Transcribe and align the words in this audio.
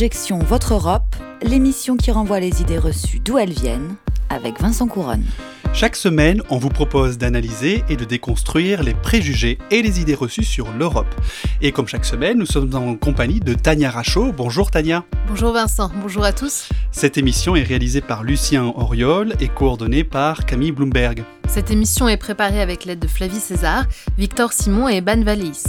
Objection 0.00 0.38
Votre 0.38 0.72
Europe, 0.72 1.14
l'émission 1.42 1.98
qui 1.98 2.10
renvoie 2.10 2.40
les 2.40 2.62
idées 2.62 2.78
reçues 2.78 3.18
d'où 3.18 3.36
elles 3.36 3.52
viennent, 3.52 3.96
avec 4.30 4.58
Vincent 4.58 4.86
Couronne. 4.86 5.26
Chaque 5.72 5.96
semaine, 5.96 6.42
on 6.50 6.58
vous 6.58 6.68
propose 6.68 7.16
d'analyser 7.16 7.84
et 7.88 7.96
de 7.96 8.04
déconstruire 8.04 8.82
les 8.82 8.92
préjugés 8.92 9.56
et 9.70 9.80
les 9.80 10.00
idées 10.00 10.14
reçues 10.14 10.44
sur 10.44 10.72
l'Europe. 10.72 11.14
Et 11.62 11.72
comme 11.72 11.86
chaque 11.86 12.04
semaine, 12.04 12.38
nous 12.38 12.46
sommes 12.46 12.74
en 12.74 12.96
compagnie 12.96 13.40
de 13.40 13.54
Tania 13.54 13.90
Rachaud. 13.90 14.32
Bonjour 14.32 14.70
Tania. 14.70 15.04
Bonjour 15.28 15.52
Vincent, 15.52 15.90
bonjour 16.02 16.24
à 16.24 16.32
tous. 16.32 16.68
Cette 16.90 17.16
émission 17.16 17.56
est 17.56 17.62
réalisée 17.62 18.02
par 18.02 18.24
Lucien 18.24 18.64
Auriol 18.76 19.34
et 19.40 19.48
coordonnée 19.48 20.04
par 20.04 20.44
Camille 20.44 20.72
Bloomberg. 20.72 21.24
Cette 21.48 21.70
émission 21.70 22.08
est 22.08 22.18
préparée 22.18 22.60
avec 22.60 22.84
l'aide 22.84 22.98
de 22.98 23.08
Flavie 23.08 23.40
César, 23.40 23.84
Victor 24.18 24.52
Simon 24.52 24.88
et 24.88 24.96
Eban 24.96 25.22
Valéis. 25.22 25.64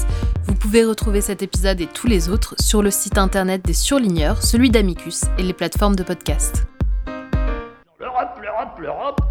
Vous 0.46 0.56
pouvez 0.56 0.84
retrouver 0.84 1.22
cet 1.22 1.42
épisode 1.42 1.80
et 1.80 1.88
tous 1.88 2.08
les 2.08 2.28
autres 2.28 2.56
sur 2.60 2.82
le 2.82 2.92
site 2.92 3.18
internet 3.18 3.64
des 3.64 3.74
surligneurs, 3.74 4.44
celui 4.44 4.72
d'Amicus 4.72 5.26
et 5.38 5.44
les 5.44 5.54
plateformes 5.54 5.96
de 5.96 6.04
podcast. 6.04 6.66
L'Europe, 8.00 8.40
l'Europe, 8.42 8.80
l'Europe. 8.80 9.22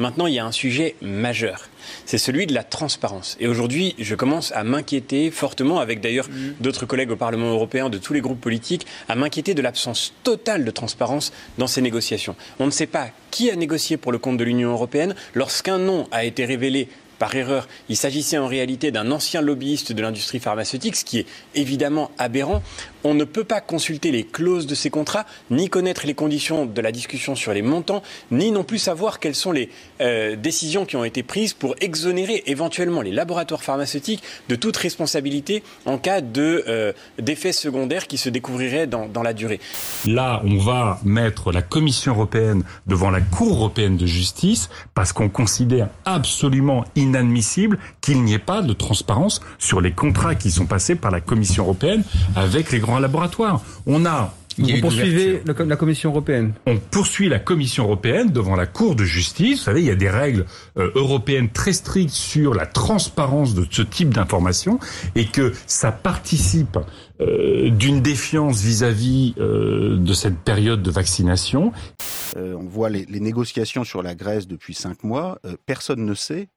Maintenant, 0.00 0.26
il 0.26 0.32
y 0.32 0.38
a 0.38 0.46
un 0.46 0.50
sujet 0.50 0.96
majeur. 1.02 1.68
C'est 2.06 2.16
celui 2.16 2.46
de 2.46 2.54
la 2.54 2.64
transparence. 2.64 3.36
Et 3.38 3.46
aujourd'hui, 3.46 3.94
je 3.98 4.14
commence 4.14 4.50
à 4.52 4.64
m'inquiéter 4.64 5.30
fortement, 5.30 5.78
avec 5.78 6.00
d'ailleurs 6.00 6.26
d'autres 6.58 6.86
collègues 6.86 7.10
au 7.10 7.16
Parlement 7.16 7.50
européen, 7.50 7.90
de 7.90 7.98
tous 7.98 8.14
les 8.14 8.22
groupes 8.22 8.40
politiques, 8.40 8.86
à 9.10 9.14
m'inquiéter 9.14 9.52
de 9.52 9.60
l'absence 9.60 10.14
totale 10.24 10.64
de 10.64 10.70
transparence 10.70 11.34
dans 11.58 11.66
ces 11.66 11.82
négociations. 11.82 12.34
On 12.60 12.64
ne 12.64 12.70
sait 12.70 12.86
pas 12.86 13.08
qui 13.30 13.50
a 13.50 13.56
négocié 13.56 13.98
pour 13.98 14.10
le 14.10 14.16
compte 14.16 14.38
de 14.38 14.44
l'Union 14.44 14.70
européenne 14.70 15.14
lorsqu'un 15.34 15.76
nom 15.76 16.08
a 16.12 16.24
été 16.24 16.46
révélé 16.46 16.88
par 17.20 17.34
erreur. 17.36 17.68
Il 17.90 17.96
s'agissait 17.96 18.38
en 18.38 18.48
réalité 18.48 18.90
d'un 18.90 19.12
ancien 19.12 19.42
lobbyiste 19.42 19.92
de 19.92 20.00
l'industrie 20.00 20.40
pharmaceutique, 20.40 20.96
ce 20.96 21.04
qui 21.04 21.18
est 21.18 21.26
évidemment 21.54 22.10
aberrant. 22.16 22.62
On 23.04 23.14
ne 23.14 23.24
peut 23.24 23.44
pas 23.44 23.60
consulter 23.60 24.10
les 24.10 24.24
clauses 24.24 24.66
de 24.66 24.74
ces 24.74 24.90
contrats, 24.90 25.24
ni 25.50 25.68
connaître 25.68 26.06
les 26.06 26.14
conditions 26.14 26.66
de 26.66 26.80
la 26.80 26.92
discussion 26.92 27.34
sur 27.34 27.52
les 27.52 27.62
montants, 27.62 28.02
ni 28.30 28.50
non 28.50 28.64
plus 28.64 28.78
savoir 28.78 29.20
quelles 29.20 29.34
sont 29.34 29.52
les 29.52 29.70
euh, 30.00 30.36
décisions 30.36 30.84
qui 30.84 30.96
ont 30.96 31.04
été 31.04 31.22
prises 31.22 31.54
pour 31.54 31.74
exonérer 31.80 32.42
éventuellement 32.46 33.00
les 33.00 33.10
laboratoires 33.10 33.62
pharmaceutiques 33.62 34.22
de 34.48 34.54
toute 34.54 34.76
responsabilité 34.76 35.62
en 35.86 35.98
cas 35.98 36.20
euh, 36.36 36.92
d'effets 37.18 37.52
secondaires 37.52 38.06
qui 38.06 38.18
se 38.18 38.28
découvriraient 38.28 38.86
dans, 38.86 39.06
dans 39.06 39.22
la 39.22 39.32
durée. 39.32 39.60
Là, 40.06 40.42
on 40.44 40.58
va 40.58 41.00
mettre 41.04 41.52
la 41.52 41.62
Commission 41.62 42.12
européenne 42.12 42.64
devant 42.86 43.10
la 43.10 43.20
Cour 43.20 43.56
européenne 43.56 43.96
de 43.96 44.06
justice 44.06 44.68
parce 44.94 45.12
qu'on 45.12 45.28
considère 45.28 45.88
absolument 46.04 46.84
inadmissible 46.96 47.78
qu'il 48.00 48.22
n'y 48.22 48.34
ait 48.34 48.38
pas 48.38 48.62
de 48.62 48.72
transparence 48.72 49.40
sur 49.58 49.80
les 49.80 49.92
contrats 49.92 50.34
qui 50.34 50.50
sont 50.50 50.66
passés 50.66 50.94
par 50.94 51.10
la 51.10 51.20
Commission 51.20 51.64
européenne 51.64 52.02
avec 52.36 52.72
les 52.72 52.78
grands 52.78 52.89
laboratoires. 52.98 53.62
On 53.86 54.04
a 54.06 54.34
vous 54.58 54.80
poursuivez 54.80 55.42
le- 55.46 55.64
la 55.64 55.76
Commission 55.76 56.10
européenne. 56.10 56.52
on 56.66 56.76
poursuit 56.76 57.28
la 57.28 57.38
Commission 57.38 57.84
européenne 57.84 58.30
devant 58.30 58.56
la 58.56 58.66
Cour 58.66 58.94
de 58.94 59.04
justice. 59.04 59.60
Vous 59.60 59.64
savez, 59.64 59.80
il 59.80 59.86
y 59.86 59.90
a 59.90 59.94
des 59.94 60.10
règles 60.10 60.44
euh, 60.76 60.90
européennes 60.96 61.48
très 61.50 61.72
strictes 61.72 62.10
sur 62.12 62.52
la 62.52 62.66
transparence 62.66 63.54
de 63.54 63.64
ce 63.70 63.80
type 63.80 64.12
d'informations 64.12 64.78
et 65.14 65.26
que 65.26 65.52
ça 65.66 65.92
participe 65.92 66.78
euh, 67.20 67.70
d'une 67.70 68.00
défiance 68.02 68.60
vis-à-vis 68.60 69.34
euh, 69.38 69.96
de 69.96 70.12
cette 70.12 70.38
période 70.38 70.82
de 70.82 70.90
vaccination. 70.90 71.72
Euh, 72.36 72.54
on 72.58 72.66
voit 72.68 72.90
les, 72.90 73.06
les 73.06 73.20
négociations 73.20 73.84
sur 73.84 74.02
la 74.02 74.14
Grèce 74.14 74.46
depuis 74.46 74.74
cinq 74.74 75.04
mois. 75.04 75.38
Personne 75.64 76.04
ne 76.04 76.14
sait 76.14 76.48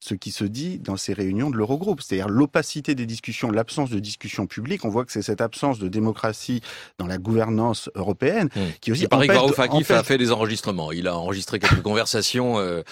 ce 0.00 0.14
qui 0.14 0.30
se 0.30 0.44
dit 0.44 0.78
dans 0.78 0.96
ces 0.96 1.12
réunions 1.12 1.50
de 1.50 1.56
l'Eurogroupe. 1.56 2.00
C'est-à-dire 2.02 2.28
l'opacité 2.28 2.94
des 2.94 3.04
discussions, 3.06 3.50
l'absence 3.50 3.90
de 3.90 3.98
discussion 3.98 4.46
publique. 4.46 4.84
On 4.84 4.88
voit 4.88 5.04
que 5.04 5.10
c'est 5.12 5.22
cette 5.22 5.40
absence 5.40 5.78
de 5.80 5.88
démocratie 5.88 6.60
dans 6.98 7.06
la 7.06 7.18
gouvernance 7.18 7.90
européenne 7.96 8.48
qui 8.80 8.92
aussi 8.92 9.02
Il 9.02 9.08
paraît 9.08 9.26
que 9.26 9.32
Varoufakis 9.32 9.92
a 9.92 10.02
fait 10.04 10.16
des 10.16 10.30
enregistrements. 10.30 10.92
Il 10.92 11.08
a 11.08 11.16
enregistré 11.16 11.58
quelques 11.58 11.82
conversations 11.82 12.58
euh, 12.58 12.82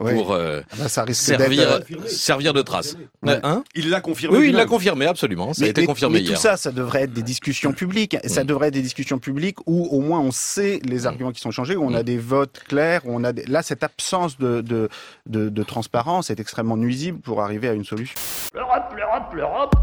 Ouais. 0.00 0.14
pour 0.14 0.32
euh, 0.32 0.62
Ah 0.72 0.76
bah, 0.78 0.88
ça 0.88 1.04
servir, 1.12 1.80
d'être- 1.86 2.08
servir 2.08 2.52
de 2.54 2.62
trace. 2.62 2.96
Ouais. 3.22 3.38
Hein 3.42 3.62
Il 3.74 3.90
l'a 3.90 4.00
confirmé. 4.00 4.38
oui, 4.38 4.48
il 4.48 4.54
l'a 4.54 4.64
confirmé, 4.66 5.04
absolument. 5.06 5.52
Ça 5.52 5.60
Mais, 5.62 5.66
a 5.66 5.70
été 5.70 5.82
mais- 5.82 5.86
confirmé 5.86 6.18
mais 6.20 6.24
hier. 6.24 6.36
tout 6.36 6.40
ça, 6.42 6.56
ça 6.56 6.72
devrait 6.72 7.02
être 7.02 7.12
des 7.12 7.22
discussions 7.22 7.72
publiques. 7.72 8.16
Ça 8.24 8.42
Mm. 8.42 8.46
devrait 8.46 8.68
être 8.68 8.74
des 8.74 8.82
discussions 8.82 9.18
publiques 9.18 9.58
où 9.66 9.84
au 9.86 10.00
moins 10.00 10.20
on 10.20 10.30
sait 10.32 10.80
les 10.84 11.06
arguments 11.06 11.32
qui 11.32 11.40
sont 11.42 11.50
changés, 11.50 11.76
où 11.76 11.84
on 11.84 11.94
a 11.94 12.02
des 12.02 12.18
votes 12.18 12.62
clairs, 12.66 13.02
où 13.04 13.14
on 13.14 13.22
a 13.22 13.32
des... 13.34 13.44
là 13.44 13.62
cette 13.62 13.82
absence 13.84 14.38
de, 14.38 14.62
de, 14.62 14.88
de, 15.26 15.48
de 15.50 15.62
transparence 15.62 16.30
est 16.30 16.40
extrêmement 16.40 16.53
nuisible 16.62 17.20
pour 17.20 17.42
arriver 17.42 17.68
à 17.68 17.72
une 17.72 17.84
solution. 17.84 18.14
L'Europe, 18.54 18.94
l'Europe, 18.96 19.34
l'Europe. 19.34 19.74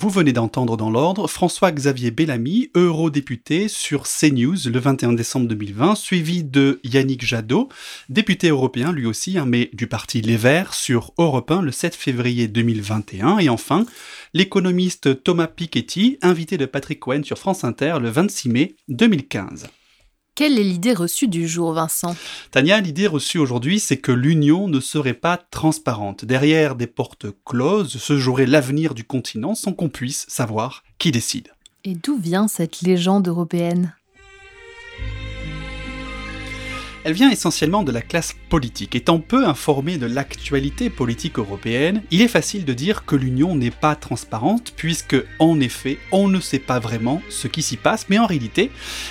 Vous 0.00 0.08
venez 0.08 0.32
d'entendre 0.32 0.78
dans 0.78 0.88
l'ordre 0.88 1.28
François-Xavier 1.28 2.10
Bellamy, 2.10 2.70
eurodéputé 2.74 3.68
sur 3.68 4.04
CNews 4.04 4.56
le 4.64 4.78
21 4.78 5.12
décembre 5.12 5.46
2020, 5.48 5.94
suivi 5.94 6.42
de 6.42 6.80
Yannick 6.84 7.22
Jadot, 7.22 7.68
député 8.08 8.48
européen 8.48 8.92
lui 8.92 9.04
aussi, 9.04 9.36
hein, 9.36 9.44
mais 9.46 9.68
du 9.74 9.88
parti 9.88 10.22
Les 10.22 10.38
Verts, 10.38 10.72
sur 10.72 11.12
Europe 11.18 11.50
1 11.50 11.60
le 11.60 11.70
7 11.70 11.94
février 11.94 12.48
2021. 12.48 13.40
Et 13.40 13.50
enfin, 13.50 13.84
l'économiste 14.32 15.22
Thomas 15.22 15.48
Piketty, 15.48 16.18
invité 16.22 16.56
de 16.56 16.64
Patrick 16.64 17.00
Cohen 17.00 17.22
sur 17.22 17.36
France 17.36 17.62
Inter 17.64 17.96
le 18.00 18.08
26 18.08 18.48
mai 18.48 18.76
2015. 18.88 19.66
Quelle 20.34 20.58
est 20.58 20.64
l'idée 20.64 20.94
reçue 20.94 21.28
du 21.28 21.46
jour, 21.46 21.72
Vincent? 21.72 22.16
Tania, 22.50 22.80
l'idée 22.80 23.06
reçue 23.06 23.38
aujourd'hui, 23.38 23.78
c'est 23.78 23.98
que 23.98 24.12
l'Union 24.12 24.68
ne 24.68 24.80
serait 24.80 25.14
pas 25.14 25.36
transparente. 25.36 26.24
Derrière 26.24 26.76
des 26.76 26.86
portes 26.86 27.26
closes 27.44 27.98
se 27.98 28.18
jouerait 28.18 28.46
l'avenir 28.46 28.94
du 28.94 29.04
continent 29.04 29.54
sans 29.54 29.72
qu'on 29.72 29.88
puisse 29.88 30.26
savoir 30.28 30.82
qui 30.98 31.10
décide. 31.10 31.48
Et 31.84 31.94
d'où 31.94 32.18
vient 32.18 32.48
cette 32.48 32.82
légende 32.82 33.28
européenne? 33.28 33.94
Elle 37.02 37.14
vient 37.14 37.30
essentiellement 37.30 37.82
de 37.82 37.92
la 37.92 38.02
classe 38.02 38.34
politique. 38.50 38.94
Étant 38.94 39.20
peu 39.20 39.46
informée 39.46 39.96
de 39.96 40.04
l'actualité 40.06 40.90
politique 40.90 41.38
européenne, 41.38 42.02
il 42.10 42.20
est 42.20 42.28
facile 42.28 42.66
de 42.66 42.74
dire 42.74 43.06
que 43.06 43.16
l'Union 43.16 43.54
n'est 43.54 43.70
pas 43.70 43.94
transparente, 43.94 44.74
puisque, 44.76 45.16
en 45.38 45.60
effet, 45.60 45.98
on 46.12 46.28
ne 46.28 46.40
sait 46.40 46.58
pas 46.58 46.78
vraiment 46.78 47.22
ce 47.30 47.48
qui 47.48 47.62
s'y 47.62 47.78
passe, 47.78 48.06
mais 48.10 48.18
en 48.18 48.26
réalité, 48.26 48.70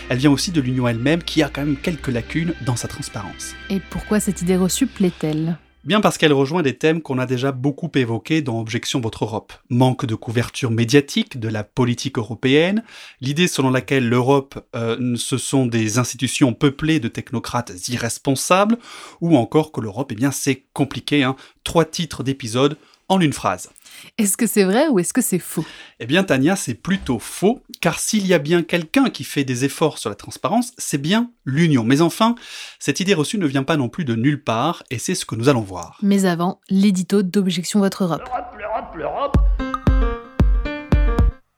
elle 0.10 0.20
vient 0.20 0.32
aussi 0.32 0.52
de 0.52 0.62
l'Union 0.62 0.88
elle-même 0.88 1.24
qui 1.24 1.42
a 1.42 1.50
quand 1.50 1.66
même 1.66 1.78
quelques 1.78 2.10
lacunes 2.10 2.54
dans 2.66 2.76
sa 2.76 2.88
transparence. 2.88 3.56
Et 3.72 3.80
pourquoi 3.90 4.20
cette 4.20 4.42
idée 4.42 4.58
reçue 4.58 4.86
plaît-elle? 4.86 5.58
Bien 5.86 6.02
parce 6.02 6.18
qu'elle 6.18 6.34
rejoint 6.34 6.62
des 6.62 6.78
thèmes 6.78 7.02
qu'on 7.02 7.20
a 7.20 7.26
déjà 7.26 7.54
beaucoup 7.54 7.90
évoqués 7.96 8.42
dans 8.42 8.60
Objection 8.60 9.00
Votre 9.00 9.24
Europe. 9.24 9.54
Manque 9.70 10.06
de 10.06 10.14
couverture 10.14 10.72
médiatique 10.72 11.40
de 11.40 11.48
la 11.48 11.64
politique 11.64 12.18
européenne, 12.18 12.84
l'idée 13.22 13.48
selon 13.48 13.72
laquelle 13.72 14.08
l'Europe, 14.08 14.60
euh, 14.76 15.16
ce 15.16 15.38
sont 15.38 15.66
des 15.66 15.98
institutions 15.98 16.54
peuplées 16.54 17.00
de 17.00 17.08
technocrates 17.08 17.72
irresponsables, 17.88 18.78
ou 19.22 19.38
encore 19.38 19.72
que 19.72 19.80
l'Europe, 19.80 20.12
eh 20.12 20.16
bien, 20.16 20.32
c'est 20.32 20.66
compliqué, 20.74 21.24
hein. 21.24 21.38
Trois 21.64 21.86
titres 21.86 22.24
d'épisodes 22.24 22.78
en 23.10 23.20
une 23.20 23.34
phrase. 23.34 23.70
Est-ce 24.18 24.38
que 24.38 24.48
c'est 24.48 24.64
vrai 24.64 24.88
ou 24.88 25.00
est-ce 25.00 25.14
que 25.14 25.22
c'est 25.22 25.40
faux? 25.40 25.66
Eh 26.00 26.06
bien, 26.06 26.24
Tania, 26.24 26.56
c'est 26.56 26.76
plutôt 26.76 27.20
faux, 27.20 27.62
car 27.82 28.00
s'il 28.00 28.26
y 28.26 28.34
a 28.34 28.40
bien 28.40 28.64
quelqu'un 28.64 29.10
qui 29.10 29.24
fait 29.24 29.44
des 29.44 29.66
efforts 29.66 29.98
sur 29.98 30.10
la 30.10 30.16
transparence, 30.16 30.74
c'est 30.78 30.98
bien 30.98 31.32
l'Union. 31.46 31.84
Mais 31.84 32.02
enfin, 32.02 32.36
cette 32.80 33.00
idée 33.00 33.14
reçue 33.14 33.38
ne 33.38 33.48
vient 33.48 33.64
pas 33.64 33.78
non 33.78 33.90
plus 33.90 34.06
de 34.06 34.16
nulle 34.16 34.44
part, 34.44 34.84
et 34.90 35.00
c'est 35.00 35.16
ce 35.16 35.26
que 35.26 35.36
nous 35.36 35.50
allons 35.50 35.62
voir. 35.62 35.98
Mais 36.02 36.26
avant, 36.26 36.62
l'édito 36.70 37.24
d'Objection 37.24 37.80
Votre 37.80 38.04
Europe. 38.04 38.22
L'Europe, 38.26 38.56
l'Europe, 38.58 38.96
l'Europe. 38.96 39.38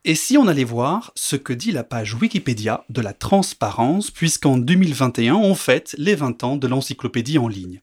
Et 0.03 0.15
si 0.15 0.35
on 0.35 0.47
allait 0.47 0.63
voir 0.63 1.11
ce 1.15 1.35
que 1.35 1.53
dit 1.53 1.71
la 1.71 1.83
page 1.83 2.15
Wikipédia 2.15 2.85
de 2.89 3.01
la 3.01 3.13
transparence, 3.13 4.09
puisqu'en 4.09 4.57
2021, 4.57 5.35
on 5.35 5.53
fête 5.53 5.93
les 5.99 6.15
20 6.15 6.43
ans 6.43 6.57
de 6.57 6.67
l'encyclopédie 6.67 7.37
en 7.37 7.47
ligne? 7.47 7.81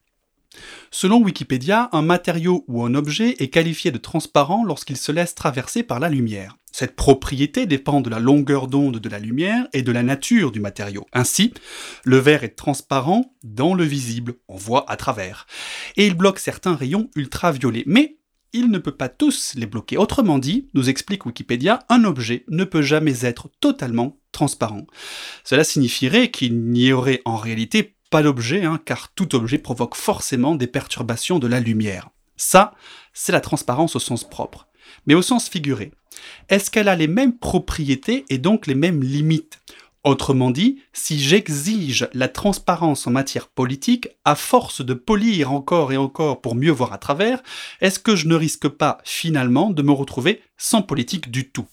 Selon 0.91 1.23
Wikipédia, 1.23 1.89
un 1.93 2.03
matériau 2.03 2.65
ou 2.69 2.85
un 2.85 2.95
objet 2.95 3.37
est 3.39 3.49
qualifié 3.49 3.91
de 3.91 3.99
transparent 3.99 4.65
lorsqu'il 4.65 4.97
se 4.97 5.13
laisse 5.13 5.35
traverser 5.35 5.83
par 5.83 6.01
la 6.01 6.09
lumière. 6.09 6.57
Cette 6.73 6.97
propriété 6.97 7.67
dépend 7.67 8.01
de 8.01 8.11
la 8.11 8.21
longueur 8.21 8.69
d'onde 8.69 8.99
de 8.99 9.09
la 9.09 9.19
lumière 9.19 9.67
et 9.73 9.83
de 9.83 9.91
la 9.91 10.03
nature 10.03 10.53
du 10.53 10.61
matériau. 10.61 11.07
Ainsi, 11.13 11.53
le 12.05 12.19
verre 12.19 12.45
est 12.45 12.57
transparent 12.57 13.35
dans 13.43 13.75
le 13.75 13.85
visible, 13.85 14.35
on 14.49 14.57
voit 14.57 14.89
à 14.91 14.97
travers. 14.97 15.47
Et 15.97 16.07
il 16.07 16.15
bloque 16.15 16.39
certains 16.39 16.77
rayons 16.77 17.11
ultraviolets. 17.17 17.85
Mais 17.87 18.19
il 18.53 18.71
ne 18.71 18.79
peut 18.79 18.97
pas 18.97 19.09
tous 19.09 19.55
les 19.57 19.67
bloquer. 19.67 19.97
Autrement 19.97 20.39
dit, 20.39 20.69
nous 20.75 20.89
explique 20.89 21.27
Wikipédia, 21.27 21.81
un 21.89 22.05
objet 22.05 22.45
ne 22.49 22.65
peut 22.65 22.83
jamais 22.83 23.25
être 23.25 23.51
totalement 23.61 24.19
transparent. 24.33 24.87
Cela 25.45 25.65
signifierait 25.65 26.31
qu'il 26.31 26.63
n'y 26.63 26.93
aurait 26.93 27.21
en 27.25 27.37
réalité 27.37 27.98
pas 28.11 28.23
d'objet, 28.23 28.65
hein, 28.65 28.81
car 28.85 29.13
tout 29.15 29.35
objet 29.35 29.59
provoque 29.59 29.95
forcément 29.95 30.55
des 30.55 30.67
perturbations 30.67 31.39
de 31.39 31.47
la 31.47 31.61
lumière. 31.61 32.11
Ça, 32.37 32.75
c'est 33.13 33.33
la 33.33 33.41
transparence 33.41 33.97
au 33.97 34.01
sens 34.01 34.29
propre. 34.29 34.69
Mais 35.07 35.15
au 35.15 35.23
sens 35.23 35.49
figuré, 35.49 35.93
est-ce 36.49 36.71
qu'elle 36.71 36.89
a 36.89 36.97
les 36.97 37.09
mêmes 37.09 37.37
propriétés 37.37 38.25
et 38.31 38.39
donc 38.39 38.67
les 38.67 38.75
mêmes 38.75 39.03
limites? 39.03 39.61
Autrement 40.05 40.51
dit, 40.51 40.81
si 40.93 41.19
j'exige 41.19 42.09
la 42.15 42.29
transparence 42.29 43.07
en 43.07 43.11
matière 43.11 43.49
politique, 43.49 44.09
à 44.25 44.37
force 44.37 44.81
de 44.81 44.95
polir 44.95 45.53
encore 45.53 45.93
et 45.93 45.97
encore 45.97 46.41
pour 46.41 46.55
mieux 46.55 46.71
voir 46.71 46.93
à 46.93 46.99
travers, 46.99 47.43
est-ce 47.81 47.99
que 47.99 48.17
je 48.17 48.29
ne 48.29 48.37
risque 48.37 48.69
pas 48.69 48.99
finalement 49.05 49.71
de 49.71 49.83
me 49.83 49.93
retrouver 49.93 50.41
sans 50.57 50.83
politique 50.83 51.31
du 51.31 51.51
tout? 51.51 51.67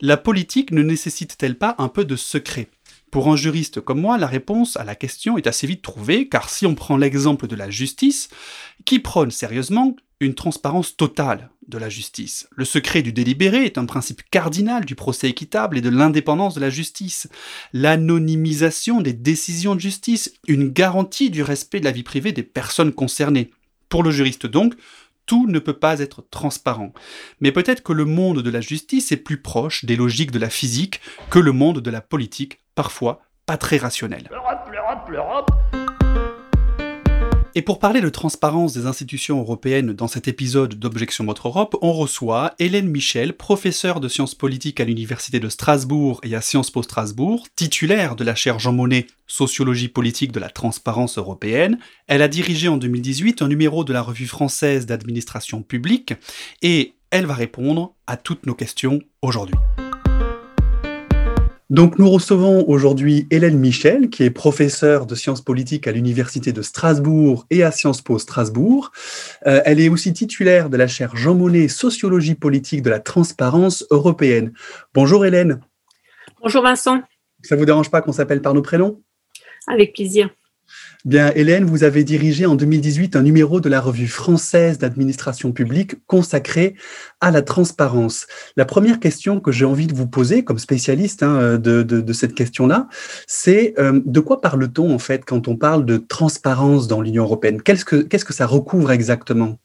La 0.00 0.16
politique 0.16 0.70
ne 0.72 0.82
nécessite-t-elle 0.82 1.58
pas 1.58 1.74
un 1.78 1.88
peu 1.88 2.04
de 2.04 2.16
secret? 2.16 2.68
Pour 3.10 3.30
un 3.30 3.36
juriste 3.36 3.80
comme 3.80 4.00
moi, 4.00 4.18
la 4.18 4.26
réponse 4.26 4.76
à 4.76 4.84
la 4.84 4.94
question 4.94 5.38
est 5.38 5.46
assez 5.46 5.66
vite 5.66 5.82
trouvée, 5.82 6.28
car 6.28 6.48
si 6.48 6.66
on 6.66 6.74
prend 6.74 6.96
l'exemple 6.96 7.46
de 7.46 7.56
la 7.56 7.70
justice, 7.70 8.28
qui 8.84 8.98
prône 8.98 9.30
sérieusement 9.30 9.96
une 10.20 10.34
transparence 10.34 10.96
totale 10.96 11.50
de 11.68 11.78
la 11.78 11.88
justice? 11.88 12.48
Le 12.56 12.64
secret 12.64 13.02
du 13.02 13.12
délibéré 13.12 13.64
est 13.64 13.78
un 13.78 13.86
principe 13.86 14.22
cardinal 14.30 14.84
du 14.84 14.94
procès 14.94 15.28
équitable 15.28 15.78
et 15.78 15.82
de 15.82 15.90
l'indépendance 15.90 16.54
de 16.54 16.60
la 16.60 16.70
justice. 16.70 17.28
L'anonymisation 17.72 19.00
des 19.00 19.12
décisions 19.12 19.74
de 19.74 19.80
justice, 19.80 20.32
une 20.46 20.68
garantie 20.68 21.30
du 21.30 21.42
respect 21.42 21.80
de 21.80 21.84
la 21.84 21.92
vie 21.92 22.02
privée 22.02 22.32
des 22.32 22.42
personnes 22.42 22.92
concernées. 22.92 23.50
Pour 23.88 24.02
le 24.02 24.10
juriste 24.10 24.46
donc, 24.46 24.74
tout 25.28 25.46
ne 25.46 25.60
peut 25.60 25.78
pas 25.78 26.00
être 26.00 26.24
transparent. 26.30 26.92
Mais 27.40 27.52
peut-être 27.52 27.84
que 27.84 27.92
le 27.92 28.04
monde 28.04 28.42
de 28.42 28.50
la 28.50 28.60
justice 28.60 29.12
est 29.12 29.18
plus 29.18 29.40
proche 29.40 29.84
des 29.84 29.94
logiques 29.94 30.32
de 30.32 30.40
la 30.40 30.50
physique 30.50 31.00
que 31.30 31.38
le 31.38 31.52
monde 31.52 31.80
de 31.80 31.90
la 31.90 32.00
politique, 32.00 32.58
parfois 32.74 33.20
pas 33.46 33.56
très 33.56 33.76
rationnel. 33.76 34.28
Et 37.58 37.62
pour 37.62 37.80
parler 37.80 38.00
de 38.00 38.08
transparence 38.08 38.72
des 38.72 38.86
institutions 38.86 39.40
européennes 39.40 39.92
dans 39.92 40.06
cet 40.06 40.28
épisode 40.28 40.76
d'Objection 40.76 41.24
Votre 41.24 41.48
Europe, 41.48 41.76
on 41.82 41.92
reçoit 41.92 42.54
Hélène 42.60 42.86
Michel, 42.86 43.32
professeure 43.32 43.98
de 43.98 44.06
sciences 44.06 44.36
politiques 44.36 44.78
à 44.78 44.84
l'Université 44.84 45.40
de 45.40 45.48
Strasbourg 45.48 46.20
et 46.22 46.36
à 46.36 46.40
Sciences 46.40 46.70
Po 46.70 46.84
Strasbourg, 46.84 47.48
titulaire 47.56 48.14
de 48.14 48.22
la 48.22 48.36
chaire 48.36 48.60
Jean 48.60 48.74
Monnet 48.74 49.08
Sociologie 49.26 49.88
politique 49.88 50.30
de 50.30 50.38
la 50.38 50.50
transparence 50.50 51.18
européenne. 51.18 51.80
Elle 52.06 52.22
a 52.22 52.28
dirigé 52.28 52.68
en 52.68 52.76
2018 52.76 53.42
un 53.42 53.48
numéro 53.48 53.82
de 53.82 53.92
la 53.92 54.02
revue 54.02 54.28
française 54.28 54.86
d'administration 54.86 55.62
publique 55.62 56.14
et 56.62 56.94
elle 57.10 57.26
va 57.26 57.34
répondre 57.34 57.92
à 58.06 58.16
toutes 58.16 58.46
nos 58.46 58.54
questions 58.54 59.00
aujourd'hui. 59.20 59.56
Donc 61.70 61.98
nous 61.98 62.08
recevons 62.08 62.66
aujourd'hui 62.66 63.26
Hélène 63.30 63.58
Michel, 63.58 64.08
qui 64.08 64.22
est 64.22 64.30
professeure 64.30 65.04
de 65.04 65.14
sciences 65.14 65.42
politiques 65.42 65.86
à 65.86 65.92
l'Université 65.92 66.50
de 66.54 66.62
Strasbourg 66.62 67.44
et 67.50 67.62
à 67.62 67.70
Sciences 67.70 68.00
Po 68.00 68.18
Strasbourg. 68.18 68.90
Euh, 69.46 69.60
elle 69.66 69.78
est 69.78 69.90
aussi 69.90 70.14
titulaire 70.14 70.70
de 70.70 70.78
la 70.78 70.86
chaire 70.86 71.14
Jean 71.14 71.34
Monnet 71.34 71.68
Sociologie 71.68 72.36
politique 72.36 72.80
de 72.80 72.88
la 72.88 73.00
transparence 73.00 73.84
européenne. 73.90 74.54
Bonjour 74.94 75.26
Hélène. 75.26 75.60
Bonjour 76.40 76.62
Vincent. 76.62 77.02
Ça 77.42 77.54
vous 77.54 77.66
dérange 77.66 77.90
pas 77.90 78.00
qu'on 78.00 78.12
s'appelle 78.12 78.40
par 78.40 78.54
nos 78.54 78.62
prénoms? 78.62 79.02
Avec 79.66 79.92
plaisir. 79.92 80.30
Bien, 81.04 81.30
Hélène, 81.36 81.64
vous 81.64 81.84
avez 81.84 82.02
dirigé 82.02 82.44
en 82.44 82.56
2018 82.56 83.14
un 83.14 83.22
numéro 83.22 83.60
de 83.60 83.68
la 83.68 83.80
revue 83.80 84.08
française 84.08 84.78
d'administration 84.78 85.52
publique 85.52 85.94
consacré 86.08 86.74
à 87.20 87.30
la 87.30 87.40
transparence. 87.40 88.26
La 88.56 88.64
première 88.64 88.98
question 88.98 89.38
que 89.38 89.52
j'ai 89.52 89.64
envie 89.64 89.86
de 89.86 89.94
vous 89.94 90.08
poser, 90.08 90.42
comme 90.42 90.58
spécialiste 90.58 91.22
hein, 91.22 91.56
de, 91.56 92.12
cette 92.12 92.34
question-là, 92.34 92.88
c'est 93.28 93.74
euh, 93.78 94.00
de 94.04 94.18
quoi 94.18 94.40
parle-t-on 94.40 94.92
en 94.92 94.98
fait 94.98 95.24
quand 95.24 95.46
on 95.46 95.56
parle 95.56 95.86
de 95.86 95.98
transparence 95.98 96.88
dans 96.88 97.00
l'Union 97.00 97.22
européenne? 97.22 97.62
Qu'est-ce 97.62 97.84
que, 97.84 98.34
ça 98.34 98.46
recouvre 98.46 98.90
exactement? 98.90 99.56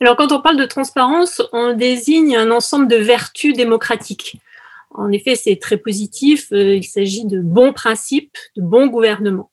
Alors, 0.00 0.16
quand 0.16 0.32
on 0.32 0.40
parle 0.40 0.56
de 0.56 0.64
transparence, 0.64 1.42
on 1.52 1.74
désigne 1.74 2.34
un 2.34 2.50
ensemble 2.50 2.88
de 2.88 2.96
vertus 2.96 3.54
démocratiques. 3.54 4.38
En 4.90 5.12
effet, 5.12 5.36
c'est 5.36 5.56
très 5.56 5.76
positif. 5.76 6.48
Euh, 6.52 6.76
il 6.76 6.84
s'agit 6.84 7.26
de 7.26 7.40
bons 7.40 7.74
principes, 7.74 8.38
de 8.56 8.62
bons 8.62 8.86
gouvernements. 8.86 9.50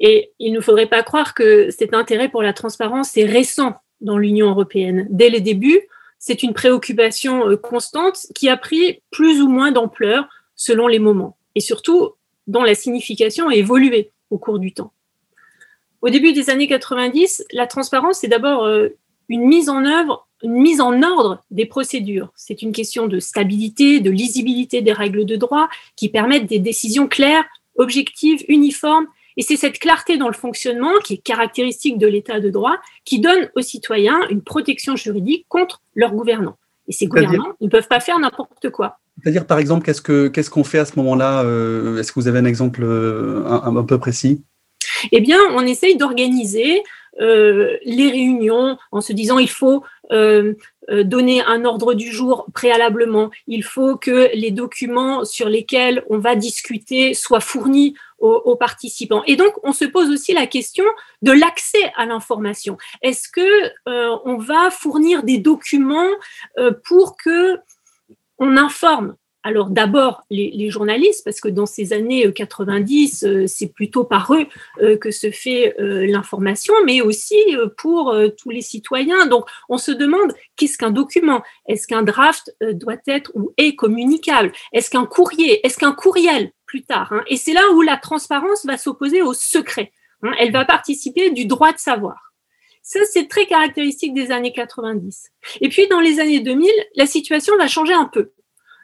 Et 0.00 0.32
il 0.38 0.52
ne 0.52 0.60
faudrait 0.60 0.86
pas 0.88 1.02
croire 1.02 1.34
que 1.34 1.70
cet 1.70 1.94
intérêt 1.94 2.28
pour 2.28 2.42
la 2.42 2.52
transparence 2.52 3.16
est 3.16 3.26
récent 3.26 3.74
dans 4.00 4.16
l'Union 4.16 4.48
européenne. 4.48 5.06
Dès 5.10 5.28
les 5.28 5.40
débuts, 5.40 5.82
c'est 6.18 6.42
une 6.42 6.54
préoccupation 6.54 7.48
euh, 7.48 7.56
constante 7.56 8.26
qui 8.34 8.48
a 8.48 8.56
pris 8.56 9.02
plus 9.10 9.40
ou 9.40 9.48
moins 9.48 9.72
d'ampleur 9.72 10.28
selon 10.54 10.86
les 10.86 10.98
moments 10.98 11.36
et 11.54 11.60
surtout 11.60 12.10
dont 12.46 12.62
la 12.62 12.74
signification 12.74 13.48
a 13.48 13.54
évolué 13.54 14.10
au 14.30 14.38
cours 14.38 14.58
du 14.58 14.72
temps. 14.72 14.92
Au 16.02 16.08
début 16.08 16.32
des 16.32 16.48
années 16.48 16.66
90, 16.66 17.44
la 17.52 17.66
transparence 17.66 18.24
est 18.24 18.28
d'abord 18.28 18.64
euh, 18.64 18.88
une 19.28 19.44
mise 19.44 19.68
en 19.68 19.84
œuvre, 19.84 20.26
une 20.42 20.54
mise 20.54 20.80
en 20.80 21.02
ordre 21.02 21.44
des 21.50 21.66
procédures. 21.66 22.32
C'est 22.36 22.62
une 22.62 22.72
question 22.72 23.06
de 23.06 23.20
stabilité, 23.20 24.00
de 24.00 24.10
lisibilité 24.10 24.80
des 24.80 24.92
règles 24.92 25.26
de 25.26 25.36
droit 25.36 25.68
qui 25.96 26.08
permettent 26.08 26.46
des 26.46 26.58
décisions 26.58 27.06
claires, 27.06 27.44
objectives, 27.76 28.44
uniformes 28.48 29.06
et 29.36 29.42
c'est 29.42 29.56
cette 29.56 29.78
clarté 29.78 30.16
dans 30.16 30.28
le 30.28 30.34
fonctionnement 30.34 30.92
qui 31.04 31.14
est 31.14 31.18
caractéristique 31.18 31.98
de 31.98 32.06
l'état 32.06 32.40
de 32.40 32.50
droit 32.50 32.76
qui 33.04 33.20
donne 33.20 33.48
aux 33.56 33.62
citoyens 33.62 34.20
une 34.28 34.42
protection 34.42 34.96
juridique 34.96 35.46
contre 35.48 35.82
leurs 35.94 36.12
gouvernants. 36.12 36.56
Et 36.88 36.92
ces 36.92 37.06
gouvernants 37.06 37.52
ne 37.60 37.68
peuvent 37.68 37.88
pas 37.88 38.00
faire 38.00 38.18
n'importe 38.18 38.70
quoi. 38.70 38.98
C'est-à-dire, 39.22 39.46
par 39.46 39.58
exemple, 39.58 39.84
qu'est-ce 39.84 40.50
qu'on 40.50 40.64
fait 40.64 40.78
à 40.78 40.84
ce 40.84 40.96
moment-là 40.96 41.44
euh, 41.44 41.98
Est-ce 41.98 42.12
que 42.12 42.20
vous 42.20 42.28
avez 42.28 42.38
un 42.38 42.44
exemple 42.44 42.82
euh, 42.82 43.44
un, 43.46 43.84
peu 43.84 43.98
précis? 43.98 44.42
Eh 45.12 45.20
bien, 45.20 45.38
on 45.52 45.60
essaye 45.60 45.96
d'organiser 45.96 46.82
euh, 47.20 47.76
les 47.84 48.10
réunions 48.10 48.78
en 48.92 49.00
se 49.00 49.12
disant 49.12 49.38
il 49.38 49.50
faut 49.50 49.84
donner 50.10 51.40
un 51.44 51.64
ordre 51.64 51.94
du 51.94 52.10
jour 52.10 52.46
préalablement, 52.52 53.30
il 53.46 53.62
faut 53.62 53.96
que 53.96 54.30
les 54.34 54.50
documents 54.50 55.24
sur 55.24 55.48
lesquels 55.48 56.04
on 56.10 56.18
va 56.18 56.34
discuter 56.34 57.14
soient 57.14 57.40
fournis 57.40 57.94
aux, 58.20 58.56
participants. 58.56 59.22
Et 59.26 59.36
donc, 59.36 59.54
on 59.62 59.72
se 59.72 59.84
pose 59.84 60.10
aussi 60.10 60.32
la 60.32 60.46
question 60.46 60.84
de 61.22 61.32
l'accès 61.32 61.92
à 61.96 62.04
l'information. 62.04 62.76
Est-ce 63.02 63.28
que 63.28 63.40
euh, 63.88 64.16
on 64.24 64.36
va 64.36 64.70
fournir 64.70 65.22
des 65.22 65.38
documents 65.38 66.10
euh, 66.58 66.72
pour 66.84 67.16
que 67.16 67.58
on 68.38 68.56
informe 68.56 69.16
alors 69.42 69.70
d'abord 69.70 70.22
les, 70.30 70.70
journalistes, 70.70 71.24
parce 71.24 71.40
que 71.40 71.48
dans 71.48 71.66
ces 71.66 71.92
années 71.92 72.30
90, 72.32 73.24
euh, 73.24 73.46
c'est 73.46 73.72
plutôt 73.72 74.04
par 74.04 74.32
eux 74.34 74.46
que 74.96 75.10
se 75.10 75.30
fait 75.30 75.74
l'information, 75.78 76.74
mais 76.84 77.00
aussi 77.00 77.36
pour 77.78 78.14
tous 78.38 78.50
les 78.50 78.60
citoyens. 78.60 79.26
Donc 79.26 79.46
on 79.68 79.78
se 79.78 79.90
demande 79.92 80.34
qu'est-ce 80.56 80.78
qu'un 80.78 80.90
document? 80.90 81.42
Est-ce 81.66 81.86
qu'un 81.86 82.02
draft 82.02 82.54
doit 82.72 82.96
être 83.06 83.30
ou 83.34 83.52
est 83.56 83.74
communicable? 83.74 84.52
Est-ce 84.72 84.90
qu'un 84.90 85.06
courrier? 85.06 85.64
Est-ce 85.66 85.78
qu'un 85.78 85.92
courriel? 85.92 86.52
Plus 86.66 86.84
tard. 86.84 87.12
Hein. 87.12 87.24
Et 87.26 87.36
c'est 87.36 87.52
là 87.52 87.62
où 87.74 87.82
la 87.82 87.96
transparence 87.96 88.64
va 88.64 88.78
s'opposer 88.78 89.22
au 89.22 89.34
secret. 89.34 89.92
Hein. 90.22 90.32
Elle 90.38 90.52
va 90.52 90.64
participer 90.64 91.30
du 91.30 91.46
droit 91.46 91.72
de 91.72 91.78
savoir. 91.78 92.32
Ça, 92.82 93.00
c'est 93.10 93.28
très 93.28 93.46
caractéristique 93.46 94.14
des 94.14 94.30
années 94.30 94.52
90. 94.52 95.30
Et 95.60 95.68
puis, 95.68 95.88
dans 95.88 96.00
les 96.00 96.20
années 96.20 96.40
2000, 96.40 96.70
la 96.94 97.06
situation 97.06 97.56
va 97.56 97.66
changer 97.66 97.92
un 97.92 98.06
peu. 98.06 98.30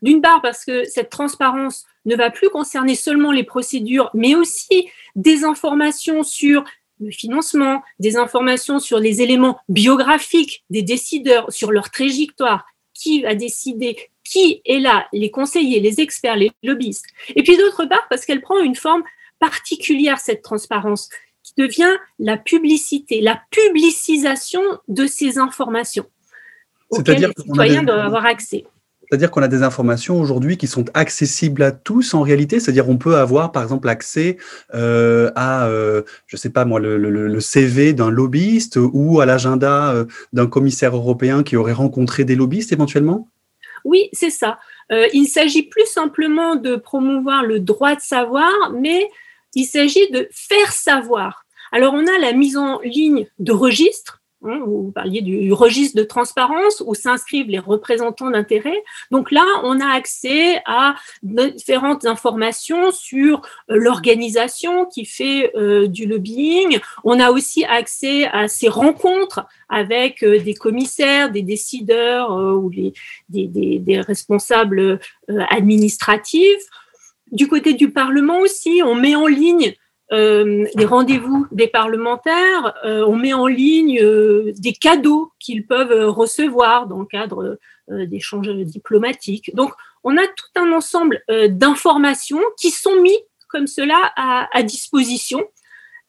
D'une 0.03 0.21
part, 0.21 0.43
parce 0.43 0.65
que 0.65 0.85
cette 0.85 1.11
transparence 1.11 1.87
ne 2.05 2.17
va 2.17 2.31
plus 2.31 2.49
concerner 2.51 2.95
seulement 2.95 3.33
les 3.33 3.45
procédures, 3.45 4.11
mais 4.15 4.35
aussi 4.35 4.89
des 5.15 5.45
informations 5.45 6.23
sur 6.23 6.65
le 7.01 7.11
financement, 7.11 7.83
des 7.99 8.17
informations 8.17 8.79
sur 8.79 8.99
les 8.99 9.21
éléments 9.21 9.59
biographiques 9.69 10.65
des 10.71 10.83
décideurs, 10.83 11.53
sur 11.53 11.73
leur 11.73 11.91
trajectoire, 11.91 12.67
qui 12.95 13.23
va 13.23 13.35
décider, 13.35 13.97
qui 14.25 14.63
est 14.65 14.79
là, 14.79 15.07
les 15.13 15.31
conseillers, 15.31 15.81
les 15.81 16.01
experts, 16.01 16.37
les 16.37 16.51
lobbyistes. 16.63 17.07
Et 17.35 17.43
puis 17.43 17.57
d'autre 17.57 17.85
part, 17.85 18.07
parce 18.09 18.25
qu'elle 18.25 18.41
prend 18.41 18.59
une 18.61 18.75
forme 18.75 19.03
particulière, 19.39 20.19
cette 20.19 20.43
transparence, 20.43 21.11
qui 21.43 21.53
devient 21.59 21.95
la 22.19 22.37
publicité, 22.37 23.21
la 23.21 23.41
publicisation 23.51 24.63
de 24.89 25.07
ces 25.07 25.39
informations 25.39 26.07
auxquelles 26.91 27.21
les 27.21 27.43
citoyens 27.45 27.83
doivent 27.83 28.07
avoir 28.07 28.27
accès. 28.27 28.65
C'est-à-dire 29.09 29.31
qu'on 29.31 29.43
a 29.43 29.49
des 29.49 29.63
informations 29.63 30.21
aujourd'hui 30.21 30.57
qui 30.57 30.67
sont 30.67 30.85
accessibles 30.95 31.63
à 31.63 31.73
tous 31.73 32.15
en 32.15 32.23
réalité. 32.23 32.59
C'est-à-dire 32.59 32.89
on 32.89 32.99
peut 32.99 33.17
avoir 33.17 33.53
par 33.53 33.63
exemple 33.63 33.89
accès 33.89 34.37
euh, 34.75 35.31
à, 35.37 35.67
euh, 35.67 36.03
je 36.27 36.37
sais 36.37 36.51
pas 36.51 36.65
moi, 36.65 36.81
le, 36.81 37.41
CV 37.41 37.93
d'un 37.93 38.11
lobbyiste 38.11 38.79
ou 38.81 39.21
à 39.21 39.27
l'agenda 39.27 39.93
euh, 39.93 40.05
d'un 40.33 40.47
commissaire 40.47 40.97
européen 40.97 41.43
qui 41.43 41.57
aurait 41.57 41.73
rencontré 41.73 42.25
des 42.25 42.35
lobbyistes 42.35 42.73
éventuellement? 42.73 43.29
Oui, 43.85 44.09
c'est 44.13 44.31
ça. 44.31 44.59
Euh, 44.91 45.07
il 45.13 45.27
s'agit 45.27 45.63
plus 45.63 45.87
simplement 45.87 46.57
de 46.57 46.77
promouvoir 46.77 47.45
le 47.45 47.61
droit 47.61 47.95
de 47.95 48.01
savoir, 48.01 48.53
mais 48.73 49.09
il 49.55 49.65
s'agit 49.65 50.11
de 50.11 50.29
faire 50.33 50.73
savoir. 50.73 51.47
Alors, 51.73 51.95
on 51.95 52.07
a 52.07 52.19
la 52.21 52.33
mise 52.33 52.57
en 52.57 52.81
ligne 52.81 53.27
de 53.39 53.53
registres 53.53 54.23
Hein, 54.45 54.61
vous 54.67 54.93
parliez 54.95 55.23
du 55.23 55.51
registre 55.55 55.97
de 55.97 56.05
transparence 56.05 56.83
où 56.87 56.95
s'inscrivent 56.95 57.49
les 57.49 57.59
représentants 57.59 58.31
d'intérêt. 58.31 58.77
Donc 59.11 59.31
là, 59.31 59.45
on 59.65 59.81
a 59.81 59.87
accès 59.87 60.61
à 60.67 60.95
différentes 61.23 62.05
informations 62.05 62.91
sur 62.91 63.41
euh, 63.71 63.77
l'organisation 63.77 64.85
qui 64.85 65.07
fait 65.07 65.53
euh, 65.57 65.89
du 65.89 66.07
lobbying. 66.07 66.79
On 67.03 67.19
a 67.19 67.31
aussi 67.31 67.65
accès 67.65 68.27
à 68.27 68.47
ces 68.47 68.69
rencontres 68.69 69.47
avec 69.71 70.23
euh, 70.23 70.39
des 70.39 70.55
commissaires, 70.55 71.31
des 71.33 71.43
décideurs 71.43 72.31
ou 72.31 72.71
des, 72.71 72.93
responsables 74.07 75.01
administratifs. 75.51 76.63
du 77.33 77.49
côté 77.49 77.73
du 77.73 77.91
Parlement 77.91 78.39
aussi, 78.41 78.83
on 78.85 78.95
met 78.95 79.17
en 79.17 79.27
ligne 79.27 79.75
euh, 80.13 80.67
les 80.75 80.85
rendez-vous 80.85 81.47
des 81.51 81.67
parlementaires, 81.67 82.75
euh, 82.85 83.05
on 83.07 83.17
met 83.17 83.33
en 83.33 83.47
ligne 83.47 84.01
euh, 84.01 84.53
des 84.57 84.73
cadeaux 84.73 85.33
qu'ils 85.41 85.67
peuvent 85.67 86.09
recevoir 86.09 86.87
dans 86.87 87.01
le 87.01 87.07
cadre 87.07 87.59
d'échanges 87.89 88.49
diplomatiques. 88.49 89.55
Donc, 89.55 89.73
on 90.03 90.17
a 90.17 90.27
tout 90.27 90.61
un 90.61 90.73
ensemble 90.73 91.23
d'informations 91.49 92.43
qui 92.59 92.71
sont 92.71 93.01
mis 93.01 93.17
comme 93.49 93.69
cela 93.69 94.13
à 94.17 94.63
disposition. 94.65 95.45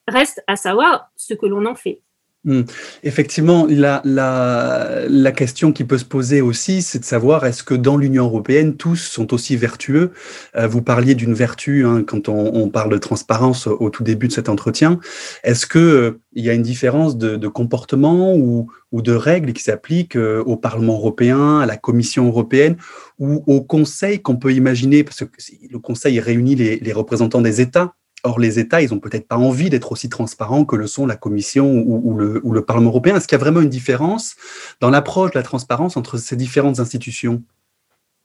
Reste 0.07 0.43
à 0.47 0.55
savoir 0.55 1.09
ce 1.15 1.35
que 1.35 1.45
l'on 1.45 1.65
en 1.67 1.75
fait. 1.75 2.01
Hmm. 2.43 2.61
Effectivement, 3.03 3.67
la, 3.69 5.31
question 5.35 5.73
qui 5.73 5.83
peut 5.83 5.97
se 5.97 6.05
poser 6.05 6.39
aussi, 6.39 6.81
c'est 6.81 6.99
de 6.99 7.03
savoir 7.03 7.45
est-ce 7.45 7.61
que 7.61 7.73
dans 7.73 7.97
l'Union 7.97 8.23
européenne, 8.25 8.77
tous 8.77 8.95
sont 8.95 9.33
aussi 9.33 9.57
vertueux? 9.57 10.11
Euh, 10.55 10.65
Vous 10.65 10.81
parliez 10.81 11.13
d'une 11.13 11.33
vertu 11.33 11.85
hein, 11.85 12.03
quand 12.03 12.29
on, 12.29 12.69
parle 12.69 12.91
de 12.91 12.97
transparence 12.97 13.67
au, 13.67 13.89
tout 13.89 14.03
début 14.03 14.27
de 14.29 14.33
cet 14.33 14.47
entretien. 14.49 14.99
Est-ce 15.43 15.67
qu'il 15.67 15.81
euh, 15.81 16.21
y 16.35 16.49
a 16.49 16.53
une 16.53 16.61
différence 16.61 17.17
de, 17.17 17.47
comportement 17.47 18.33
ou, 18.35 18.69
de 18.93 19.11
règles 19.11 19.51
qui 19.51 19.63
s'appliquent 19.63 20.15
euh, 20.15 20.41
au 20.45 20.55
Parlement 20.55 20.93
européen, 20.93 21.59
à 21.59 21.65
la 21.65 21.75
Commission 21.75 22.27
européenne 22.27 22.77
ou 23.19 23.43
au 23.47 23.61
Conseil 23.61 24.21
qu'on 24.21 24.37
peut 24.37 24.53
imaginer? 24.53 25.03
Parce 25.03 25.19
que 25.19 25.25
le 25.69 25.79
Conseil 25.79 26.19
réunit 26.21 26.55
les 26.55 26.93
représentants 26.93 27.41
des 27.41 27.59
États 27.59 27.93
Or, 28.27 28.39
les 28.39 28.59
États, 28.59 28.81
ils 28.81 28.91
n'ont 28.91 28.99
peut-être 28.99 29.25
pas 29.25 29.37
envie 29.37 29.69
d'être 29.69 29.93
aussi 29.93 30.09
transparents 30.09 30.65
que 30.65 30.75
le 30.75 30.85
sont 30.85 31.05
la 31.05 31.15
Commission 31.15 31.71
ou, 31.71 32.13
le, 32.17 32.61
Parlement 32.61 32.89
européen. 32.89 33.15
Est-ce 33.15 33.25
qu'il 33.25 33.37
y 33.37 33.41
a 33.41 33.43
vraiment 33.43 33.61
une 33.61 33.69
différence 33.69 34.35
dans 34.81 34.89
l'approche 34.89 35.31
de 35.31 35.39
la 35.39 35.43
transparence 35.43 35.95
entre 35.95 36.17
ces 36.17 36.35
différentes 36.35 36.81
institutions? 36.81 37.41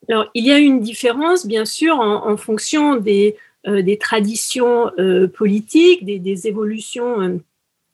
Alors, 0.08 0.26
il 0.34 0.44
y 0.44 0.50
a 0.50 0.58
une 0.58 0.80
différence, 0.80 1.46
bien 1.46 1.64
sûr, 1.64 2.00
en, 2.00 2.36
fonction 2.36 2.96
des, 2.96 3.36
euh, 3.68 3.80
traditions 4.00 4.90
euh, 4.98 5.28
politiques, 5.28 6.04
des, 6.04 6.48
évolutions. 6.48 7.40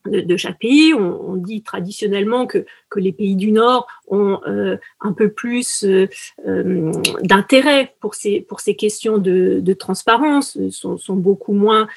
De, 0.09 0.37
chaque 0.37 0.59
pays. 0.59 0.93
On, 0.93 1.35
dit 1.35 1.61
traditionnellement 1.61 2.45
que, 2.47 2.65
les 2.95 3.11
pays 3.11 3.35
du 3.35 3.51
Nord 3.51 3.87
ont 4.07 4.39
euh, 4.47 4.77
un 4.99 5.13
peu 5.13 5.31
plus 5.31 5.83
euh, 5.83 6.07
euh, 6.47 6.91
d'intérêt 7.21 7.95
pour 7.99 8.15
ces, 8.15 8.45
questions 8.77 9.17
de, 9.19 9.73
transparence, 9.73 10.57
sont, 10.71 11.15
beaucoup 11.15 11.53
moins 11.53 11.87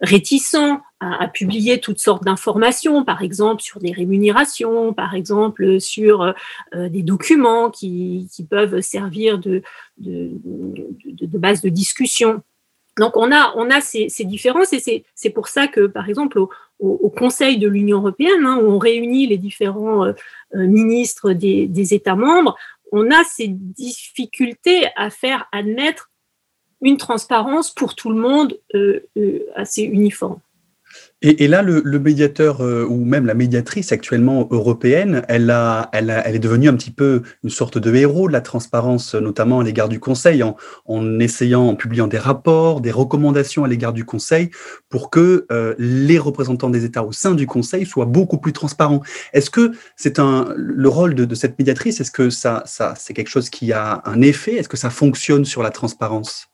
réticents 0.00 0.80
à, 1.00 1.28
publier 1.28 1.80
toutes 1.80 1.98
sortes 1.98 2.24
d'informations, 2.24 3.04
par 3.04 3.22
exemple 3.22 3.62
sur 3.62 3.80
des 3.80 3.92
rémunérations, 3.92 4.92
par 4.92 5.14
exemple 5.14 5.80
sur 5.80 6.34
des 6.74 7.02
documents 7.02 7.70
qui, 7.70 8.28
peuvent 8.48 8.80
servir 8.80 9.38
de, 9.38 9.62
base 11.32 11.60
de 11.62 11.68
discussion. 11.68 12.42
Donc 12.98 13.16
on 13.16 13.30
a, 13.30 13.80
ces, 13.80 14.08
ces 14.08 14.24
différences 14.24 14.72
et 14.72 15.04
c'est 15.14 15.30
pour 15.30 15.48
ça 15.48 15.68
que, 15.68 15.86
par 15.86 16.08
exemple, 16.08 16.38
au, 16.78 17.10
Conseil 17.10 17.58
de 17.58 17.68
l'Union 17.68 17.98
européenne, 17.98 18.44
hein, 18.44 18.58
où 18.62 18.70
on 18.70 18.78
réunit 18.78 19.26
les 19.26 19.38
différents 19.38 20.04
euh, 20.04 20.12
euh, 20.54 20.66
ministres 20.66 21.32
des, 21.32 21.94
États 21.94 22.16
membres, 22.16 22.56
on 22.92 23.10
a 23.10 23.24
ces 23.24 23.48
difficultés 23.48 24.86
à 24.96 25.10
faire 25.10 25.48
admettre 25.52 26.10
une 26.82 26.98
transparence 26.98 27.72
pour 27.72 27.94
tout 27.94 28.10
le 28.10 28.20
monde 28.20 28.58
euh, 28.74 29.00
assez 29.54 29.82
uniforme. 29.82 30.40
Et, 31.22 31.48
là, 31.48 31.62
le, 31.62 31.98
médiateur 31.98 32.60
euh, 32.60 32.84
ou 32.84 33.02
même 33.02 33.24
la 33.24 33.32
médiatrice 33.32 33.90
actuellement 33.90 34.48
européenne, 34.50 35.22
elle, 35.28 35.50
a, 35.50 35.88
elle, 35.94 36.10
elle, 36.24 36.34
est 36.34 36.38
devenue 36.38 36.68
un 36.68 36.74
petit 36.74 36.90
peu 36.90 37.22
une 37.42 37.48
sorte 37.48 37.78
de 37.78 37.94
héros 37.94 38.28
de 38.28 38.34
la 38.34 38.42
transparence, 38.42 39.14
notamment 39.14 39.60
à 39.60 39.64
l'égard 39.64 39.88
du 39.88 39.98
Conseil, 39.98 40.42
en, 40.42 40.56
en, 40.84 41.18
essayant, 41.18 41.68
en 41.68 41.74
publiant 41.74 42.06
des 42.06 42.18
rapports, 42.18 42.82
des 42.82 42.90
recommandations 42.90 43.64
à 43.64 43.68
l'égard 43.68 43.94
du 43.94 44.04
Conseil 44.04 44.50
pour 44.90 45.08
que 45.08 45.46
euh, 45.50 45.74
les 45.78 46.18
représentants 46.18 46.68
des 46.68 46.84
États 46.84 47.02
au 47.02 47.12
sein 47.12 47.34
du 47.34 47.46
Conseil 47.46 47.86
soient 47.86 48.04
beaucoup 48.04 48.38
plus 48.38 48.52
transparents. 48.52 49.00
Est-ce 49.32 49.48
que 49.48 49.72
c'est 49.96 50.18
un 50.18 50.52
le 50.54 50.88
rôle 50.90 51.14
de, 51.14 51.24
de 51.24 51.34
cette 51.34 51.58
médiatrice 51.58 51.98
Est-ce 51.98 52.10
que 52.10 52.28
ça, 52.28 52.62
ça 52.66 52.92
c'est 52.94 53.14
quelque 53.14 53.30
chose 53.30 53.48
qui 53.48 53.72
a 53.72 54.02
un 54.04 54.20
effet? 54.20 54.56
Est-ce 54.56 54.68
que 54.68 54.76
ça 54.76 54.90
fonctionne 54.90 55.46
sur 55.46 55.62
la 55.62 55.70
transparence? 55.70 56.50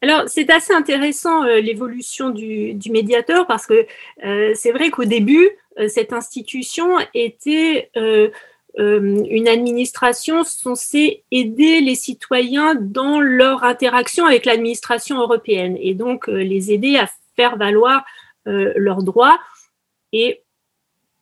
Alors, 0.00 0.24
c'est 0.28 0.48
assez 0.50 0.72
intéressant 0.72 1.44
euh, 1.44 1.60
l'évolution 1.60 2.30
du, 2.30 2.78
médiateur 2.90 3.46
parce 3.46 3.66
que 3.66 3.86
euh, 4.24 4.52
c'est 4.54 4.70
vrai 4.70 4.90
qu'au 4.90 5.04
début, 5.04 5.48
euh, 5.78 5.88
cette 5.88 6.12
institution 6.12 6.98
était 7.14 7.90
une 8.76 9.48
administration 9.48 10.44
censée 10.44 11.24
aider 11.32 11.80
les 11.80 11.96
citoyens 11.96 12.76
dans 12.76 13.18
leur 13.18 13.64
interaction 13.64 14.24
avec 14.24 14.44
l'administration 14.44 15.18
européenne 15.18 15.76
et 15.80 15.94
donc 15.94 16.28
les 16.28 16.70
aider 16.70 16.96
à 16.96 17.10
faire 17.34 17.56
valoir 17.56 18.04
leurs 18.44 19.02
droits. 19.02 19.40
Et 20.12 20.42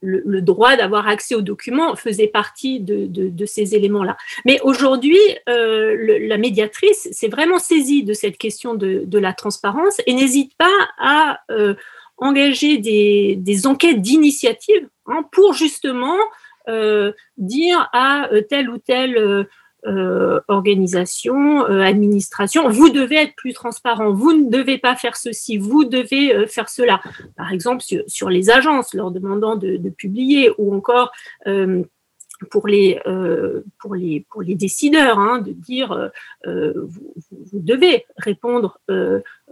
le, 0.00 0.40
droit 0.42 0.76
d'avoir 0.76 1.08
accès 1.08 1.34
aux 1.34 1.42
documents 1.42 1.96
faisait 1.96 2.26
partie 2.26 2.80
de, 2.80 3.46
ces 3.46 3.74
éléments-là. 3.74 4.16
Mais 4.44 4.60
aujourd'hui, 4.62 5.18
euh, 5.48 6.18
la 6.20 6.38
médiatrice 6.38 7.08
s'est 7.12 7.28
vraiment 7.28 7.58
saisie 7.58 8.02
de 8.02 8.12
cette 8.12 8.38
question 8.38 8.74
de, 8.74 9.18
la 9.18 9.32
transparence 9.32 10.00
et 10.06 10.12
n'hésite 10.12 10.52
pas 10.58 10.88
à 10.98 11.40
euh, 11.50 11.74
engager 12.18 12.78
des, 12.78 13.66
enquêtes 13.66 14.02
d'initiative 14.02 14.88
hein, 15.06 15.24
pour 15.32 15.54
justement 15.54 16.18
euh, 16.68 17.12
dire 17.38 17.88
à 17.92 18.28
tel 18.48 18.68
ou 18.68 18.78
tel 18.78 19.46
euh, 19.86 20.40
organisation, 20.48 21.64
euh, 21.70 21.80
administration, 21.80 22.68
vous 22.68 22.90
devez 22.90 23.16
être 23.16 23.36
plus 23.36 23.52
transparent, 23.52 24.12
vous 24.12 24.32
ne 24.32 24.50
devez 24.50 24.78
pas 24.78 24.96
faire 24.96 25.16
ceci, 25.16 25.58
vous 25.58 25.84
devez 25.84 26.34
euh, 26.34 26.46
faire 26.48 26.68
cela. 26.68 27.00
Par 27.36 27.52
exemple, 27.52 27.84
sur, 28.08 28.28
les 28.28 28.50
agences, 28.50 28.94
leur 28.94 29.12
demandant 29.12 29.54
de, 29.54 29.78
publier, 29.90 30.50
ou 30.58 30.74
encore 30.74 31.12
pour 32.50 32.66
les, 32.66 33.00
pour, 33.78 33.94
les, 33.94 34.26
pour 34.28 34.42
les 34.42 34.56
décideurs, 34.56 35.20
hein, 35.20 35.38
de 35.38 35.52
dire 35.52 36.10
vous, 36.44 37.60
devez 37.60 38.04
répondre 38.16 38.80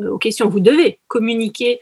aux 0.01 0.19
questions, 0.19 0.49
vous 0.49 0.61
devez 0.61 0.99
communiquer 1.07 1.81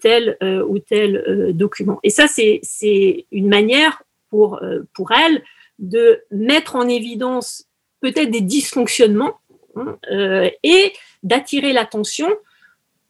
tel 0.00 0.36
ou 0.68 0.78
tel 0.78 1.52
document. 1.54 1.98
Et 2.02 2.10
ça, 2.10 2.26
c'est 2.28 3.26
une 3.32 3.48
manière 3.48 4.02
pour, 4.28 4.60
pour 4.92 5.12
elle 5.12 5.42
de 5.78 6.20
mettre 6.30 6.76
en 6.76 6.86
évidence 6.88 7.66
peut-être 8.04 8.30
des 8.30 8.42
dysfonctionnements 8.42 9.40
hein, 9.76 9.96
euh, 10.12 10.50
et 10.62 10.92
d'attirer 11.22 11.72
l'attention 11.72 12.28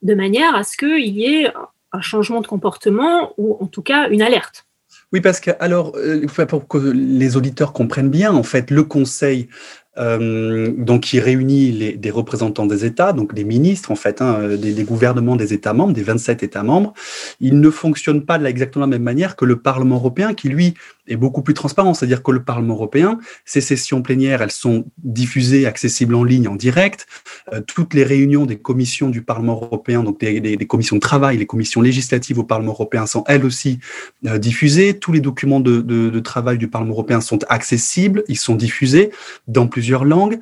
de 0.03 0.15
manière 0.15 0.55
à 0.55 0.63
ce 0.63 0.77
qu'il 0.77 1.17
y 1.17 1.25
ait 1.25 1.51
un 1.91 2.01
changement 2.01 2.39
de 2.39 2.47
comportement 2.47 3.33
ou 3.37 3.57
en 3.59 3.67
tout 3.67 3.81
cas 3.81 4.07
une 4.07 4.21
alerte. 4.21 4.65
Oui, 5.11 5.19
parce 5.19 5.41
que 5.41 5.51
alors, 5.59 5.97
euh, 5.97 6.25
pour 6.47 6.67
que 6.67 6.77
les 6.77 7.35
auditeurs 7.35 7.73
comprennent 7.73 8.09
bien, 8.09 8.33
en 8.33 8.43
fait, 8.43 8.71
le 8.71 8.83
Conseil 8.83 9.49
euh, 9.97 10.99
qui 11.01 11.19
réunit 11.19 11.71
les, 11.71 11.93
des 11.97 12.11
représentants 12.11 12.65
des 12.65 12.85
États, 12.85 13.11
donc 13.11 13.33
des 13.33 13.43
ministres 13.43 13.91
en 13.91 13.95
fait, 13.95 14.21
hein, 14.21 14.55
des, 14.55 14.73
des, 14.73 14.83
gouvernements 14.83 15.35
des 15.35 15.53
États 15.53 15.73
membres, 15.73 15.93
des 15.93 16.03
27 16.03 16.41
États 16.41 16.63
membres. 16.63 16.93
Il 17.41 17.59
ne 17.59 17.69
fonctionne 17.69 18.25
pas 18.25 18.37
de 18.37 18.43
la, 18.43 18.49
exactement 18.49 18.85
la 18.85 18.91
même 18.91 19.03
manière 19.03 19.35
que 19.35 19.45
le 19.45 19.57
Parlement 19.57 19.95
européen, 19.95 20.33
qui 20.33 20.47
lui 20.47 20.73
est 21.07 21.15
beaucoup 21.15 21.41
plus 21.41 21.53
transparent. 21.53 21.93
C'est-à-dire 21.93 22.23
que 22.23 22.31
le 22.31 22.43
Parlement 22.43 22.73
européen, 22.75 23.19
ses 23.45 23.61
sessions 23.61 24.01
plénières, 24.01 24.41
elles 24.41 24.51
sont 24.51 24.85
diffusées, 25.03 25.65
accessibles 25.65 26.15
en 26.15 26.23
ligne, 26.23 26.47
en 26.47 26.55
direct. 26.55 27.07
Euh, 27.53 27.61
toutes 27.61 27.93
les 27.93 28.03
réunions 28.03 28.45
des 28.45 28.57
commissions 28.57 29.09
du 29.09 29.21
Parlement 29.21 29.53
européen, 29.53 30.03
donc 30.03 30.19
des, 30.19 30.57
commissions 30.67 30.95
de 30.95 31.01
travail, 31.01 31.37
les 31.37 31.45
commissions 31.45 31.81
législatives 31.81 32.39
au 32.39 32.43
Parlement 32.43 32.71
européen 32.71 33.05
sont 33.05 33.23
elles 33.27 33.45
aussi 33.45 33.79
euh, 34.25 34.37
diffusées. 34.37 34.97
Tous 34.97 35.11
les 35.11 35.21
documents 35.21 35.59
de 35.59 36.19
travail 36.19 36.57
du 36.57 36.67
Parlement 36.67 36.93
européen 36.93 37.21
sont 37.21 37.39
accessibles, 37.49 38.23
ils 38.27 38.37
sont 38.37 38.55
diffusés 38.55 39.11
dans 39.47 39.67
plusieurs 39.67 40.05
langues. 40.05 40.39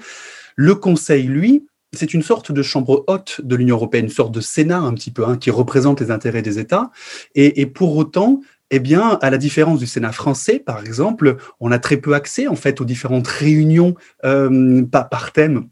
Le 0.56 0.76
Conseil, 0.76 1.24
lui, 1.24 1.66
c'est 1.94 2.14
une 2.14 2.24
sorte 2.24 2.52
de 2.52 2.62
chambre 2.62 3.06
haute 3.08 3.40
de 3.44 3.56
l'Union 3.56 3.76
européenne, 3.76 4.06
une 4.06 4.12
sorte 4.12 4.34
de 4.34 4.42
Sénat 4.42 4.80
un 4.80 4.94
petit 4.94 5.12
peu, 5.12 5.26
hein, 5.26 5.38
qui 5.38 5.52
représente 5.52 6.02
les 6.02 6.12
intérêts 6.12 6.42
des 6.42 6.60
États. 6.60 6.92
Et, 7.36 7.66
pour 7.66 7.96
autant, 7.96 8.42
eh 8.76 8.80
bien, 8.80 9.20
à 9.22 9.30
la 9.30 9.38
différence 9.38 9.78
du 9.78 9.86
Sénat 9.86 10.12
français, 10.12 10.58
par 10.58 10.80
exemple, 10.80 11.36
on 11.60 11.72
a 11.72 11.78
très 11.78 11.98
peu 11.98 12.16
accès 12.16 12.48
en 12.48 12.56
fait 12.56 12.82
aux 12.82 12.86
différentes 12.86 13.28
réunions 13.28 13.94
euh, 14.26 14.84
par, 14.84 15.32
thème 15.32 15.68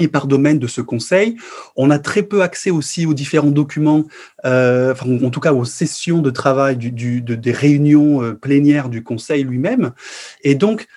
et 0.00 0.08
par 0.08 0.26
domaine 0.26 0.58
de 0.58 0.66
ce 0.66 0.80
conseil. 0.80 1.36
On 1.76 1.90
a 1.90 2.00
très 2.00 2.24
peu 2.24 2.42
accès 2.42 2.70
aussi 2.70 3.06
aux 3.06 3.14
différents 3.14 3.52
documents, 3.52 4.02
euh, 4.44 4.90
enfin, 4.90 5.06
en 5.24 5.30
tout 5.30 5.38
cas 5.38 5.52
aux 5.52 5.64
sessions 5.64 6.22
de 6.22 6.30
travail 6.30 6.76
des 6.76 7.52
réunions 7.52 8.20
euh, 8.20 8.32
plénières 8.32 8.88
du 8.88 9.04
conseil 9.04 9.44
lui-même. 9.44 9.92
Et 10.42 10.56
donc, 10.56 10.88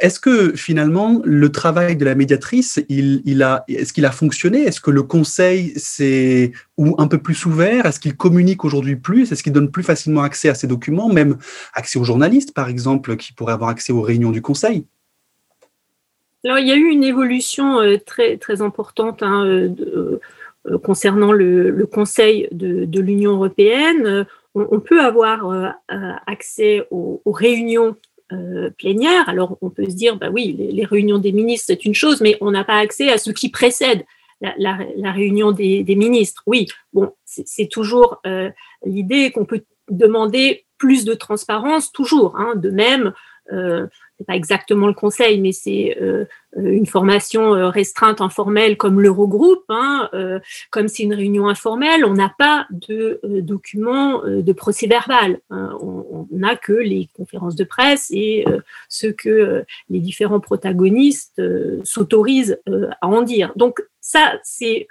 est-ce 0.00 0.18
que 0.18 0.56
finalement 0.56 1.20
le 1.24 1.52
travail 1.52 1.94
de 1.96 2.04
la 2.04 2.14
médiatrice, 2.14 2.78
est-ce 2.78 3.92
qu'il 3.92 4.06
a 4.06 4.10
fonctionné? 4.10 4.62
Est-ce 4.62 4.80
que 4.80 4.90
le 4.90 5.02
conseil 5.02 5.72
c'est 5.76 6.52
ou 6.78 6.94
un 6.98 7.06
peu 7.06 7.18
plus 7.18 7.44
ouvert? 7.46 7.86
Est-ce 7.86 8.00
qu'il 8.00 8.16
communique 8.16 8.64
aujourd'hui 8.64 8.96
plus? 8.96 9.30
Est-ce 9.30 9.42
qu'il 9.42 9.52
donne 9.52 9.70
plus 9.70 9.82
facilement 9.82 10.22
accès 10.22 10.48
à 10.48 10.54
ces 10.54 10.66
documents, 10.66 11.08
même 11.08 11.36
accès 11.74 11.98
aux 11.98 12.04
journalistes 12.04 12.54
par 12.54 12.68
exemple, 12.68 13.16
qui 13.16 13.32
pourraient 13.34 13.52
avoir 13.52 13.70
accès 13.70 13.92
aux 13.92 14.00
réunions 14.02 14.30
du 14.30 14.42
conseil? 14.42 14.86
Alors, 16.44 16.58
il 16.58 16.66
y 16.66 16.72
a 16.72 16.76
eu 16.76 16.88
une 16.88 17.04
évolution 17.04 17.80
très, 18.06 18.38
très 18.38 18.62
importante 18.62 19.22
hein, 19.22 19.44
de, 19.44 20.20
concernant 20.82 21.32
le, 21.32 21.86
Conseil 21.86 22.48
de, 22.52 23.00
l'Union 23.00 23.32
européenne. 23.32 24.26
On, 24.54 24.80
peut 24.80 25.00
avoir 25.00 25.74
accès 26.26 26.86
aux, 26.90 27.20
réunions 27.26 27.96
plénières. 28.78 29.28
Alors, 29.28 29.58
on 29.60 29.70
peut 29.70 29.84
se 29.84 29.94
dire, 29.94 30.16
bah 30.16 30.30
oui, 30.32 30.56
les 30.58 30.84
réunions 30.84 31.18
des 31.18 31.32
ministres, 31.32 31.66
c'est 31.68 31.84
une 31.84 31.94
chose, 31.94 32.20
mais 32.20 32.36
on 32.40 32.50
n'a 32.50 32.64
pas 32.64 32.78
accès 32.78 33.10
à 33.10 33.18
ce 33.18 33.30
qui 33.30 33.48
précède 33.50 34.04
la, 34.40 35.12
réunion 35.12 35.52
des, 35.52 35.84
ministres. 35.96 36.42
Oui, 36.46 36.66
bon, 36.92 37.12
c'est 37.24 37.68
toujours 37.68 38.20
euh, 38.26 38.50
l'idée 38.84 39.30
qu'on 39.30 39.44
peut 39.44 39.64
demander 39.90 40.64
plus 40.78 41.04
de 41.04 41.14
transparence, 41.14 41.92
toujours. 41.92 42.36
Hein, 42.36 42.54
de 42.56 42.70
même, 42.70 43.12
euh, 43.52 43.86
c'est 44.20 44.26
pas 44.26 44.36
exactement 44.36 44.86
le 44.86 44.92
conseil, 44.92 45.40
mais 45.40 45.52
c'est 45.52 45.96
euh, 45.98 46.26
une 46.54 46.84
formation 46.84 47.54
euh, 47.54 47.70
restreinte 47.70 48.20
informelle 48.20 48.76
comme 48.76 49.00
l'Eurogroupe. 49.00 49.64
Hein, 49.70 50.10
comme 50.70 50.88
c'est 50.88 51.04
une 51.04 51.14
réunion 51.14 51.48
informelle, 51.48 52.04
on 52.04 52.12
n'a 52.12 52.32
pas 52.36 52.66
de 52.70 53.20
documents 53.40 54.22
de 54.24 54.52
procès 54.52 54.86
verbal. 54.86 55.40
Hein. 55.48 55.76
on 55.80 56.26
n'a 56.30 56.56
que 56.56 56.72
les 56.72 57.08
conférences 57.14 57.54
de 57.54 57.64
presse 57.64 58.10
et 58.10 58.44
ce 58.88 59.06
que 59.06 59.64
les 59.88 60.00
différents 60.00 60.40
protagonistes 60.40 61.40
s'autorisent 61.84 62.60
à 63.00 63.08
en 63.08 63.22
dire. 63.22 63.52
Donc 63.56 63.82
ça, 64.00 64.38
c'est 64.42 64.88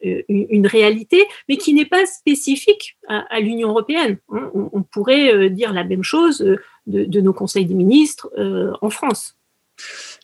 une 0.00 0.66
réalité, 0.66 1.24
mais 1.48 1.56
qui 1.56 1.74
n'est 1.74 1.86
pas 1.86 2.06
spécifique 2.06 2.96
à, 3.08 3.40
l'Union 3.40 3.70
européenne. 3.70 4.18
Hein. 4.30 4.50
On, 4.54 4.82
pourrait 4.82 5.50
dire 5.50 5.72
la 5.72 5.84
même 5.84 6.04
chose 6.04 6.44
de, 6.86 7.20
nos 7.20 7.32
conseils 7.32 7.66
des 7.66 7.74
ministres 7.74 8.30
euh, 8.38 8.72
en 8.80 8.90
France. 8.90 9.36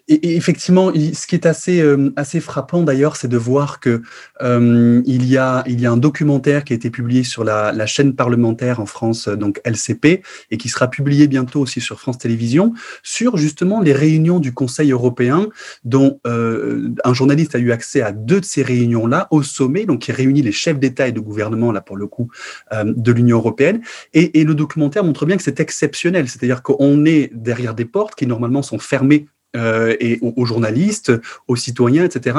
Et, 0.08 0.36
effectivement, 0.36 0.92
ce 0.92 1.26
qui 1.26 1.34
est 1.34 1.46
assez, 1.46 1.80
euh, 1.80 2.12
assez 2.16 2.40
frappant 2.40 2.82
d'ailleurs, 2.82 3.16
c'est 3.16 3.28
de 3.28 3.38
voir 3.38 3.80
que 3.80 4.02
euh, 4.42 5.02
il, 5.06 5.24
y 5.26 5.38
a, 5.38 5.64
il 5.66 5.80
y 5.80 5.86
a 5.86 5.92
un 5.92 5.96
documentaire 5.96 6.64
qui 6.64 6.74
a 6.74 6.76
été 6.76 6.90
publié 6.90 7.24
sur 7.24 7.42
la, 7.42 7.72
la, 7.72 7.86
chaîne 7.86 8.14
parlementaire 8.14 8.80
en 8.80 8.86
France, 8.86 9.28
donc 9.28 9.60
LCP, 9.64 10.22
et 10.50 10.56
qui 10.58 10.68
sera 10.68 10.88
publié 10.88 11.26
bientôt 11.26 11.60
aussi 11.60 11.80
sur 11.80 12.00
France 12.00 12.18
Télévisions, 12.18 12.74
sur 13.02 13.38
justement 13.38 13.80
les 13.80 13.94
réunions 13.94 14.40
du 14.40 14.52
Conseil 14.52 14.92
européen, 14.92 15.48
dont 15.84 16.20
euh, 16.26 16.90
un 17.04 17.14
journaliste 17.14 17.54
a 17.54 17.58
eu 17.58 17.72
accès 17.72 18.02
à 18.02 18.12
deux 18.12 18.40
de 18.40 18.44
ces 18.44 18.62
réunions-là 18.62 19.28
au 19.30 19.42
sommet, 19.42 19.86
donc 19.86 20.00
qui 20.00 20.12
réunit 20.12 20.42
les 20.42 20.52
chefs 20.52 20.78
d'État 20.78 21.08
et 21.08 21.12
de 21.12 21.20
gouvernement, 21.20 21.72
là 21.72 21.80
pour 21.80 21.96
le 21.96 22.06
coup, 22.06 22.30
euh, 22.72 22.84
de 22.84 23.12
l'Union 23.12 23.38
européenne. 23.38 23.80
Et, 24.12 24.40
et 24.40 24.44
le 24.44 24.54
documentaire 24.54 25.02
montre 25.02 25.24
bien 25.24 25.38
que 25.38 25.42
c'est 25.42 25.60
exceptionnel, 25.60 26.28
c'est-à-dire 26.28 26.62
qu'on 26.62 27.06
est 27.06 27.30
derrière 27.32 27.74
des 27.74 27.86
portes 27.86 28.14
qui 28.14 28.26
normalement 28.26 28.62
sont 28.62 28.78
fermées 28.78 29.28
euh, 29.56 29.96
et 30.00 30.18
aux, 30.20 30.44
journalistes, 30.44 31.12
aux 31.48 31.56
citoyens, 31.56 32.04
etc. 32.04 32.38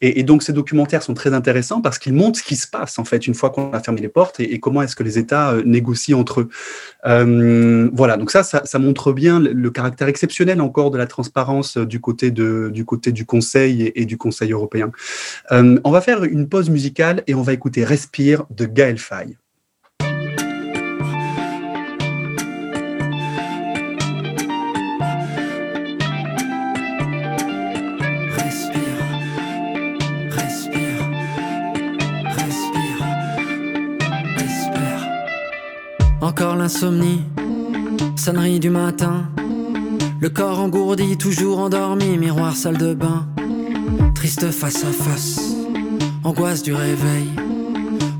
Et, 0.00 0.22
donc 0.22 0.42
ces 0.42 0.52
documentaires 0.52 1.02
sont 1.02 1.14
très 1.14 1.34
intéressants 1.34 1.80
parce 1.80 1.98
qu'ils 1.98 2.12
montrent 2.12 2.38
ce 2.38 2.44
qui 2.44 2.56
se 2.56 2.66
passe 2.66 2.98
en 2.98 3.04
fait 3.04 3.26
une 3.26 3.34
fois 3.34 3.50
qu'on 3.50 3.72
a 3.72 3.80
fermé 3.80 4.00
les 4.00 4.08
portes 4.08 4.40
et, 4.40 4.60
comment 4.60 4.82
est-ce 4.82 4.96
que 4.96 5.02
les 5.02 5.18
États 5.18 5.52
euh, 5.52 5.62
négocient 5.64 6.18
entre 6.18 6.42
eux. 6.42 6.48
Euh, 7.06 7.90
voilà, 7.92 8.16
donc 8.16 8.30
ça, 8.30 8.42
ça, 8.42 8.78
montre 8.78 9.12
bien 9.12 9.40
le, 9.40 9.70
caractère 9.70 10.08
exceptionnel 10.08 10.60
encore 10.60 10.90
de 10.90 10.98
la 10.98 11.06
transparence 11.06 11.78
du 11.78 12.00
côté 12.00 12.30
de, 12.30 12.70
du 12.72 12.84
côté 12.84 13.12
du 13.12 13.24
Conseil 13.24 13.90
et, 13.94 14.04
du 14.04 14.16
Conseil 14.16 14.52
européen. 14.52 14.90
on 15.50 15.90
va 15.90 16.00
faire 16.00 16.24
une 16.24 16.48
pause 16.48 16.70
musicale 16.70 17.22
et 17.26 17.34
on 17.34 17.42
va 17.42 17.52
écouter 17.52 17.84
Respire 17.84 18.44
de 18.50 18.66
Gaël 18.66 18.98
Faye. 18.98 19.36
L'insomnie, 36.62 37.22
sonnerie 38.14 38.60
du 38.60 38.70
matin. 38.70 39.24
Le 40.20 40.28
corps 40.28 40.60
engourdi, 40.60 41.16
toujours 41.16 41.58
endormi, 41.58 42.16
miroir, 42.16 42.54
salle 42.54 42.78
de 42.78 42.94
bain. 42.94 43.26
Triste 44.14 44.48
face 44.52 44.84
à 44.84 44.92
face, 44.92 45.56
angoisse 46.22 46.62
du 46.62 46.72
réveil. 46.72 47.26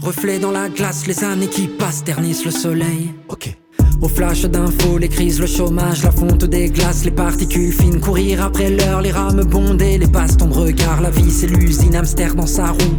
Reflet 0.00 0.40
dans 0.40 0.50
la 0.50 0.68
glace, 0.68 1.06
les 1.06 1.22
années 1.22 1.46
qui 1.46 1.68
passent 1.68 2.02
ternissent 2.02 2.44
le 2.44 2.50
soleil. 2.50 3.14
Ok. 3.28 3.56
Au 4.00 4.08
flash 4.08 4.42
d'infos, 4.42 4.98
les 4.98 5.08
crises, 5.08 5.38
le 5.40 5.46
chômage, 5.46 6.02
la 6.02 6.10
fonte 6.10 6.44
des 6.44 6.68
glaces, 6.68 7.04
les 7.04 7.12
particules 7.12 7.72
fines, 7.72 8.00
courir 8.00 8.42
après 8.42 8.70
l'heure, 8.70 9.02
les 9.02 9.12
rames 9.12 9.44
bondées, 9.44 9.98
les 9.98 10.08
bastons 10.08 10.48
de 10.48 10.54
regard, 10.54 11.00
la 11.00 11.10
vie 11.10 11.30
c'est 11.30 11.46
l'usine, 11.46 11.94
hamster 11.94 12.34
dans 12.34 12.48
sa 12.48 12.72
roue. 12.72 12.96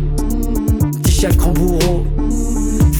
Petit 1.01 1.11
chef 1.11 1.35
grand 1.35 1.51
bourreau, 1.51 2.05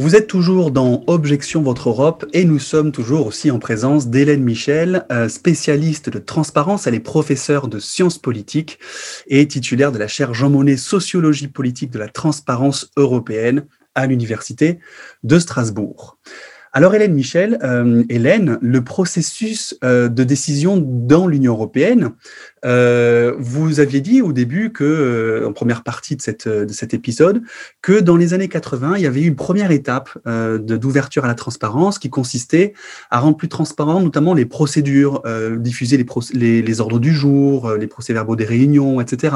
Vous 0.00 0.14
êtes 0.14 0.28
toujours 0.28 0.70
dans 0.70 1.02
Objection 1.08 1.60
Votre 1.60 1.88
Europe 1.88 2.24
et 2.32 2.44
nous 2.44 2.60
sommes 2.60 2.92
toujours 2.92 3.26
aussi 3.26 3.50
en 3.50 3.58
présence 3.58 4.06
d'Hélène 4.06 4.44
Michel, 4.44 5.04
euh, 5.10 5.28
spécialiste 5.28 6.08
de 6.08 6.20
transparence. 6.20 6.86
Elle 6.86 6.94
est 6.94 7.00
professeure 7.00 7.66
de 7.66 7.80
sciences 7.80 8.16
politiques 8.16 8.78
et 9.26 9.48
titulaire 9.48 9.90
de 9.90 9.98
la 9.98 10.06
chaire 10.06 10.34
Jean 10.34 10.50
Monnet 10.50 10.76
Sociologie 10.76 11.48
politique 11.48 11.90
de 11.90 11.98
la 11.98 12.06
transparence 12.06 12.92
européenne 12.96 13.66
à 13.96 14.06
l'Université 14.06 14.78
de 15.24 15.36
Strasbourg. 15.40 16.16
Alors 16.78 16.94
Hélène 16.94 17.14
Michel, 17.14 17.58
euh, 17.64 18.04
Hélène, 18.08 18.56
le 18.62 18.84
processus 18.84 19.76
euh, 19.82 20.08
de 20.08 20.22
décision 20.22 20.76
dans 20.76 21.26
l'Union 21.26 21.54
européenne, 21.54 22.12
euh, 22.64 23.34
vous 23.36 23.80
aviez 23.80 24.00
dit 24.00 24.22
au 24.22 24.32
début 24.32 24.72
en 25.44 25.52
première 25.52 25.82
partie 25.82 26.14
de, 26.14 26.22
cet 26.22 26.94
épisode, 26.94 27.42
que 27.82 27.98
dans 27.98 28.16
les 28.16 28.32
années 28.32 28.46
80, 28.46 28.94
il 28.96 29.02
y 29.02 29.06
avait 29.06 29.22
eu 29.22 29.26
une 29.26 29.34
première 29.34 29.72
étape 29.72 30.16
d'ouverture 30.24 31.24
à 31.24 31.26
la 31.26 31.34
transparence 31.34 31.98
qui 31.98 32.10
consistait 32.10 32.74
à 33.10 33.18
rendre 33.18 33.36
plus 33.36 33.48
transparent 33.48 34.00
notamment 34.00 34.32
les 34.32 34.46
procédures, 34.46 35.24
diffuser 35.58 35.96
les, 36.32 36.80
ordres 36.80 37.00
du 37.00 37.12
jour, 37.12 37.72
les 37.72 37.88
procès-verbaux 37.88 38.36
des 38.36 38.44
réunions, 38.44 39.00
etc. 39.00 39.34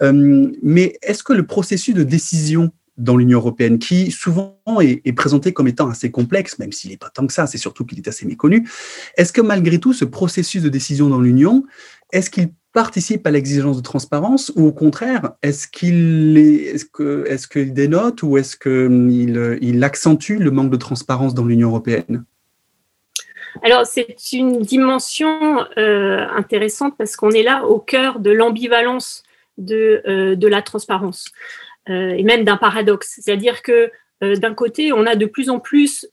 mais 0.00 0.96
est-ce 1.02 1.22
que 1.22 1.34
le 1.34 1.44
processus 1.44 1.94
de 1.94 2.02
décision 2.02 2.72
dans 2.96 3.16
l'Union 3.16 3.38
européenne, 3.38 3.78
qui 3.78 4.10
souvent 4.10 4.58
est, 4.80 5.12
présenté 5.12 5.52
comme 5.52 5.68
étant 5.68 5.88
assez 5.88 6.10
complexe, 6.10 6.58
même 6.58 6.72
s'il 6.72 6.90
n'est 6.90 6.96
pas 6.96 7.10
tant 7.10 7.26
que 7.26 7.32
ça, 7.32 7.46
c'est 7.46 7.58
surtout 7.58 7.84
qu'il 7.84 7.98
est 7.98 8.08
assez 8.08 8.26
méconnu. 8.26 8.68
Est-ce 9.16 9.32
que 9.32 9.40
malgré 9.40 9.78
tout, 9.78 9.92
ce 9.92 10.04
processus 10.04 10.62
de 10.62 10.68
décision 10.68 11.08
dans 11.08 11.20
l'Union, 11.20 11.64
est-ce 12.12 12.30
qu'il 12.30 12.50
participe 12.72 13.26
à 13.26 13.30
l'exigence 13.30 13.78
de 13.78 13.82
transparence 13.82 14.52
ou 14.54 14.66
au 14.66 14.72
contraire, 14.72 15.32
est-ce 15.42 15.66
qu'il 15.66 16.36
est, 16.36 16.74
est 16.74 17.48
qu'il 17.48 17.72
dénote 17.72 18.22
ou 18.22 18.36
est-ce 18.36 18.56
qu'il 18.56 19.58
il 19.62 19.84
accentue 19.84 20.38
le 20.38 20.50
manque 20.50 20.70
de 20.70 20.76
transparence 20.76 21.34
dans 21.34 21.44
l'Union 21.44 21.68
européenne? 21.68 22.24
Alors, 23.62 23.86
c'est 23.86 24.16
une 24.32 24.60
dimension 24.60 25.64
euh, 25.78 26.26
intéressante 26.36 26.94
parce 26.98 27.16
qu'on 27.16 27.30
est 27.30 27.42
là 27.42 27.64
au 27.64 27.78
cœur 27.78 28.18
de 28.18 28.30
l'ambivalence 28.30 29.22
de, 29.58 30.02
euh, 30.06 30.36
de 30.36 30.46
la 30.46 30.62
transparence. 30.62 31.32
Euh, 31.88 32.10
et 32.10 32.22
même 32.22 32.44
d'un 32.44 32.56
paradoxe. 32.56 33.20
C'est-à-dire 33.20 33.62
que 33.62 33.90
d'un 34.22 34.54
côté, 34.54 34.94
on 34.94 35.04
a 35.04 35.14
de 35.14 35.26
plus 35.26 35.50
en 35.50 35.60
plus 35.60 36.08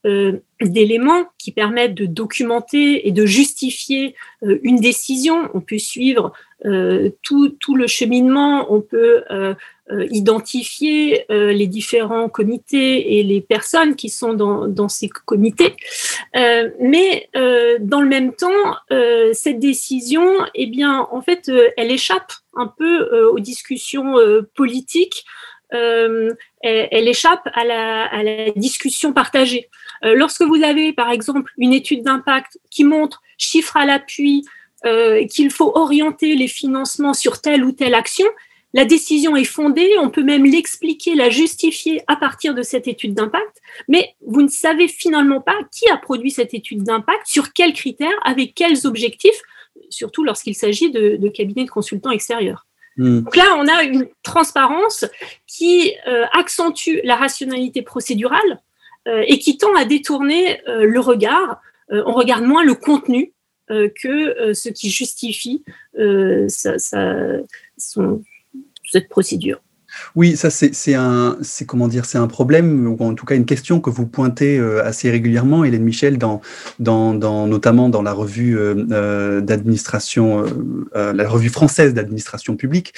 d'éléments 0.59 1.29
qui 1.38 1.53
permettent 1.53 1.93
de 1.93 2.05
documenter 2.05 3.07
et 3.07 3.13
de 3.13 3.25
justifier 3.25 4.13
une 4.41 4.75
décision. 4.75 5.49
On 5.53 5.62
peut 5.62 5.77
suivre 5.77 6.33
tout, 7.21 7.49
tout, 7.62 7.75
le 7.77 7.88
cheminement, 7.88 8.67
on 8.73 8.81
peut 8.81 9.23
euh, 9.91 10.07
identifier 10.12 11.25
euh, 11.29 11.51
les 11.51 11.67
différents 11.67 12.29
comités 12.29 13.19
et 13.19 13.23
les 13.23 13.41
personnes 13.41 13.97
qui 13.97 14.07
sont 14.07 14.33
dans, 14.33 14.65
dans 14.69 14.88
ces 14.88 15.09
comités. 15.09 15.75
Euh, 16.38 16.69
mais 16.79 17.29
dans 17.81 17.99
le 17.99 18.07
même 18.07 18.33
temps, 18.33 18.77
cette 19.33 19.59
décision, 19.59 20.25
eh 20.55 20.67
bien, 20.67 21.05
en 21.12 21.21
fait, 21.21 21.51
elle 21.75 21.91
échappe 21.91 22.31
un 22.55 22.67
peu 22.67 23.27
aux 23.27 23.39
discussions 23.39 24.15
politiques. 24.55 25.25
Elle, 25.73 26.38
elle, 26.62 27.07
échappe 27.07 27.47
à 27.53 27.63
la, 27.65 28.51
discussion 28.55 29.13
partagée. 29.13 29.69
lorsque 30.03 30.43
vous 30.43 30.63
avez, 30.63 30.93
par 30.93 31.09
exemple, 31.09 31.51
une 31.57 31.73
étude 31.73 32.03
d'impact 32.03 32.59
qui 32.69 32.83
montre, 32.83 33.21
chiffre 33.38 33.75
à 33.77 33.86
l'appui, 33.86 34.45
qu'il 35.29 35.51
faut 35.51 35.71
orienter 35.75 36.36
les 36.36 36.47
financements 36.47 37.13
sur 37.13 37.41
telle 37.41 37.63
ou 37.63 37.71
telle 37.71 37.95
action, 37.95 38.27
la 38.73 38.86
décision 38.86 39.36
est 39.36 39.43
fondée, 39.43 39.91
on 39.99 40.09
peut 40.09 40.23
même 40.23 40.45
l'expliquer, 40.45 41.13
la 41.13 41.29
justifier 41.29 42.01
à 42.07 42.15
partir 42.15 42.55
de 42.55 42.63
cette 42.63 42.88
étude 42.88 43.13
d'impact, 43.13 43.62
mais 43.88 44.15
vous 44.25 44.41
ne 44.41 44.47
savez 44.47 44.88
finalement 44.88 45.41
pas 45.41 45.57
qui 45.71 45.88
a 45.89 45.97
produit 45.97 46.31
cette 46.31 46.55
étude 46.55 46.83
d'impact, 46.83 47.27
sur 47.27 47.53
quels 47.53 47.73
critères, 47.73 48.17
avec 48.23 48.55
quels 48.55 48.88
objectifs, 48.88 49.39
surtout 49.89 50.23
lorsqu'il 50.23 50.55
s'agit 50.55 50.89
de, 50.89 51.27
cabinets 51.29 51.65
de 51.65 51.69
consultants 51.69 52.12
extérieurs. 52.12 52.65
Hmm. 52.97 53.21
Donc 53.21 53.36
là, 53.36 53.56
on 53.58 53.67
a 53.67 53.84
une 53.84 54.08
transparence 54.23 55.06
qui 55.47 55.93
euh, 56.08 56.25
accentue 56.34 56.99
la 57.03 57.15
rationalité 57.15 57.82
procédurale 57.82 58.62
euh, 59.08 59.23
et 59.27 59.39
qui 59.39 59.58
tend 59.58 59.75
à 59.75 59.86
détourner 59.86 60.62
euh, 60.67 60.86
le 60.86 60.99
regard. 60.99 61.62
on 61.89 62.13
regarde 62.13 62.43
moins 62.43 62.63
le 62.63 62.75
contenu 62.75 63.34
que 63.69 64.53
ce 64.53 64.69
qui 64.69 64.89
justifie 64.89 65.63
cette 66.47 67.47
procédure. 69.10 69.62
Oui, 70.15 70.36
ça 70.36 70.49
c'est 70.49 70.93
un, 70.93 71.38
comment 71.67 71.88
dire, 71.88 72.06
c'est 72.06 72.17
un 72.17 72.27
problème 72.27 72.88
ou 72.88 72.97
en 73.03 73.13
tout 73.13 73.25
cas 73.25 73.36
une 73.36 73.45
question 73.45 73.79
que 73.79 73.89
vous 73.89 74.06
pointez 74.06 74.58
euh, 74.58 74.84
assez 74.86 75.10
régulièrement, 75.10 75.63
Hélène 75.63 75.84
Michel, 75.84 76.17
dans, 76.17 76.41
notamment 76.79 77.89
dans 77.89 78.01
la 78.01 78.13
revue 78.13 78.58
euh, 78.58 78.86
euh, 78.91 79.41
d'administration, 79.41 80.45
la 80.93 81.27
revue 81.27 81.49
française 81.49 81.93
d'administration 81.93 82.56
publique, 82.56 82.93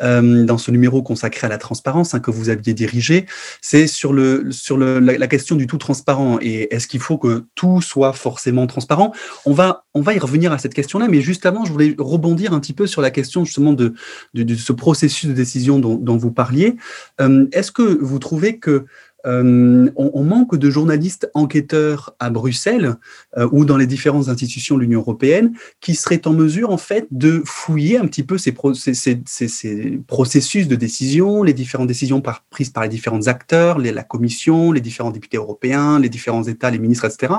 dans 0.00 0.58
ce 0.58 0.70
numéro 0.70 1.02
consacré 1.02 1.46
à 1.46 1.50
la 1.50 1.58
transparence 1.58 2.14
hein, 2.14 2.20
que 2.20 2.30
vous 2.30 2.48
aviez 2.48 2.74
dirigé, 2.74 3.26
c'est 3.60 3.86
sur 3.86 4.12
le 4.12 4.50
sur 4.50 4.76
le, 4.76 4.98
la, 4.98 5.26
question 5.26 5.56
du 5.56 5.66
tout 5.66 5.78
transparent. 5.78 6.38
Et 6.40 6.74
est-ce 6.74 6.86
qu'il 6.86 7.00
faut 7.00 7.18
que 7.18 7.44
tout 7.54 7.80
soit 7.80 8.12
forcément 8.12 8.66
transparent? 8.66 9.12
On 9.44 9.52
va 9.52 9.84
on 9.98 10.02
va 10.02 10.14
y 10.14 10.18
revenir 10.20 10.52
à 10.52 10.58
cette 10.58 10.74
question-là, 10.74 11.08
mais 11.08 11.20
juste 11.20 11.44
avant, 11.44 11.64
je 11.64 11.72
voulais 11.72 11.94
rebondir 11.98 12.52
un 12.52 12.60
petit 12.60 12.72
peu 12.72 12.86
sur 12.86 13.02
la 13.02 13.10
question 13.10 13.44
justement 13.44 13.72
de, 13.72 13.94
ce 14.34 14.72
processus 14.72 15.28
de 15.28 15.34
décision 15.34 15.80
dont, 15.80 15.96
dont 15.96 16.16
vous 16.16 16.30
parliez. 16.30 16.76
Euh, 17.20 17.46
est-ce 17.50 17.72
que 17.72 17.82
vous 17.82 18.20
trouvez 18.20 18.58
que 18.58 18.86
euh, 19.26 19.90
on, 19.96 20.22
manque 20.22 20.56
de 20.56 20.70
journalistes 20.70 21.28
enquêteurs 21.34 22.14
à 22.20 22.30
Bruxelles 22.30 22.94
euh, 23.36 23.48
ou 23.50 23.64
dans 23.64 23.76
les 23.76 23.86
différentes 23.86 24.28
institutions 24.28 24.76
de 24.76 24.82
l'Union 24.82 25.00
européenne 25.00 25.54
qui 25.80 25.96
seraient 25.96 26.28
en 26.28 26.32
mesure 26.32 26.70
en 26.70 26.76
fait 26.76 27.08
de 27.10 27.42
fouiller 27.44 27.98
un 27.98 28.06
petit 28.06 28.22
peu 28.22 28.38
ces, 28.38 28.52
processus 28.52 30.68
de 30.68 30.76
décision, 30.76 31.42
les 31.42 31.52
différentes 31.52 31.88
décisions 31.88 32.22
prises 32.50 32.70
par 32.70 32.84
les 32.84 32.88
différents 32.88 33.26
acteurs, 33.26 33.78
la 33.78 34.04
Commission, 34.04 34.70
les 34.70 34.80
différents 34.80 35.10
députés 35.10 35.36
européens, 35.36 35.98
les 35.98 36.08
différents 36.08 36.44
États, 36.44 36.70
les 36.70 36.78
ministres, 36.78 37.06
etc., 37.06 37.34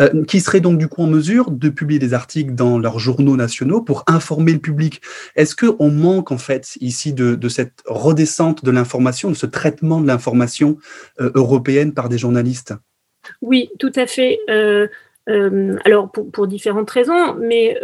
euh, 0.00 0.24
qui 0.24 0.40
seraient 0.40 0.60
donc 0.60 0.78
du 0.78 0.88
coup 0.88 1.02
en 1.02 1.06
mesure 1.06 1.52
de 1.52 1.68
publier 1.68 2.00
des 2.00 2.14
articles 2.14 2.54
dans 2.54 2.78
leurs 2.78 2.98
journaux 2.98 3.36
nationaux 3.36 3.80
pour 3.80 4.02
informer 4.08 4.52
le 4.52 4.58
public. 4.58 5.00
Est-ce 5.36 5.54
qu'on 5.54 5.90
manque 5.90 6.32
en 6.32 6.38
fait 6.38 6.76
ici 6.80 7.12
de, 7.12 7.36
de 7.36 7.48
cette 7.48 7.84
redescente 7.86 8.64
de 8.64 8.70
l'information, 8.72 9.30
de 9.30 9.36
ce 9.36 9.46
traitement 9.46 10.00
de 10.00 10.06
l'information 10.06 10.78
européenne 11.18 11.94
par 11.94 12.08
des 12.08 12.18
journalistes 12.18 12.74
Oui, 13.42 13.70
tout 13.78 13.92
à 13.94 14.06
fait. 14.06 14.38
Euh, 14.50 14.86
euh, 15.28 15.76
alors 15.84 16.08
pour, 16.12 16.46
différentes 16.46 16.90
raisons, 16.90 17.34
mais 17.34 17.76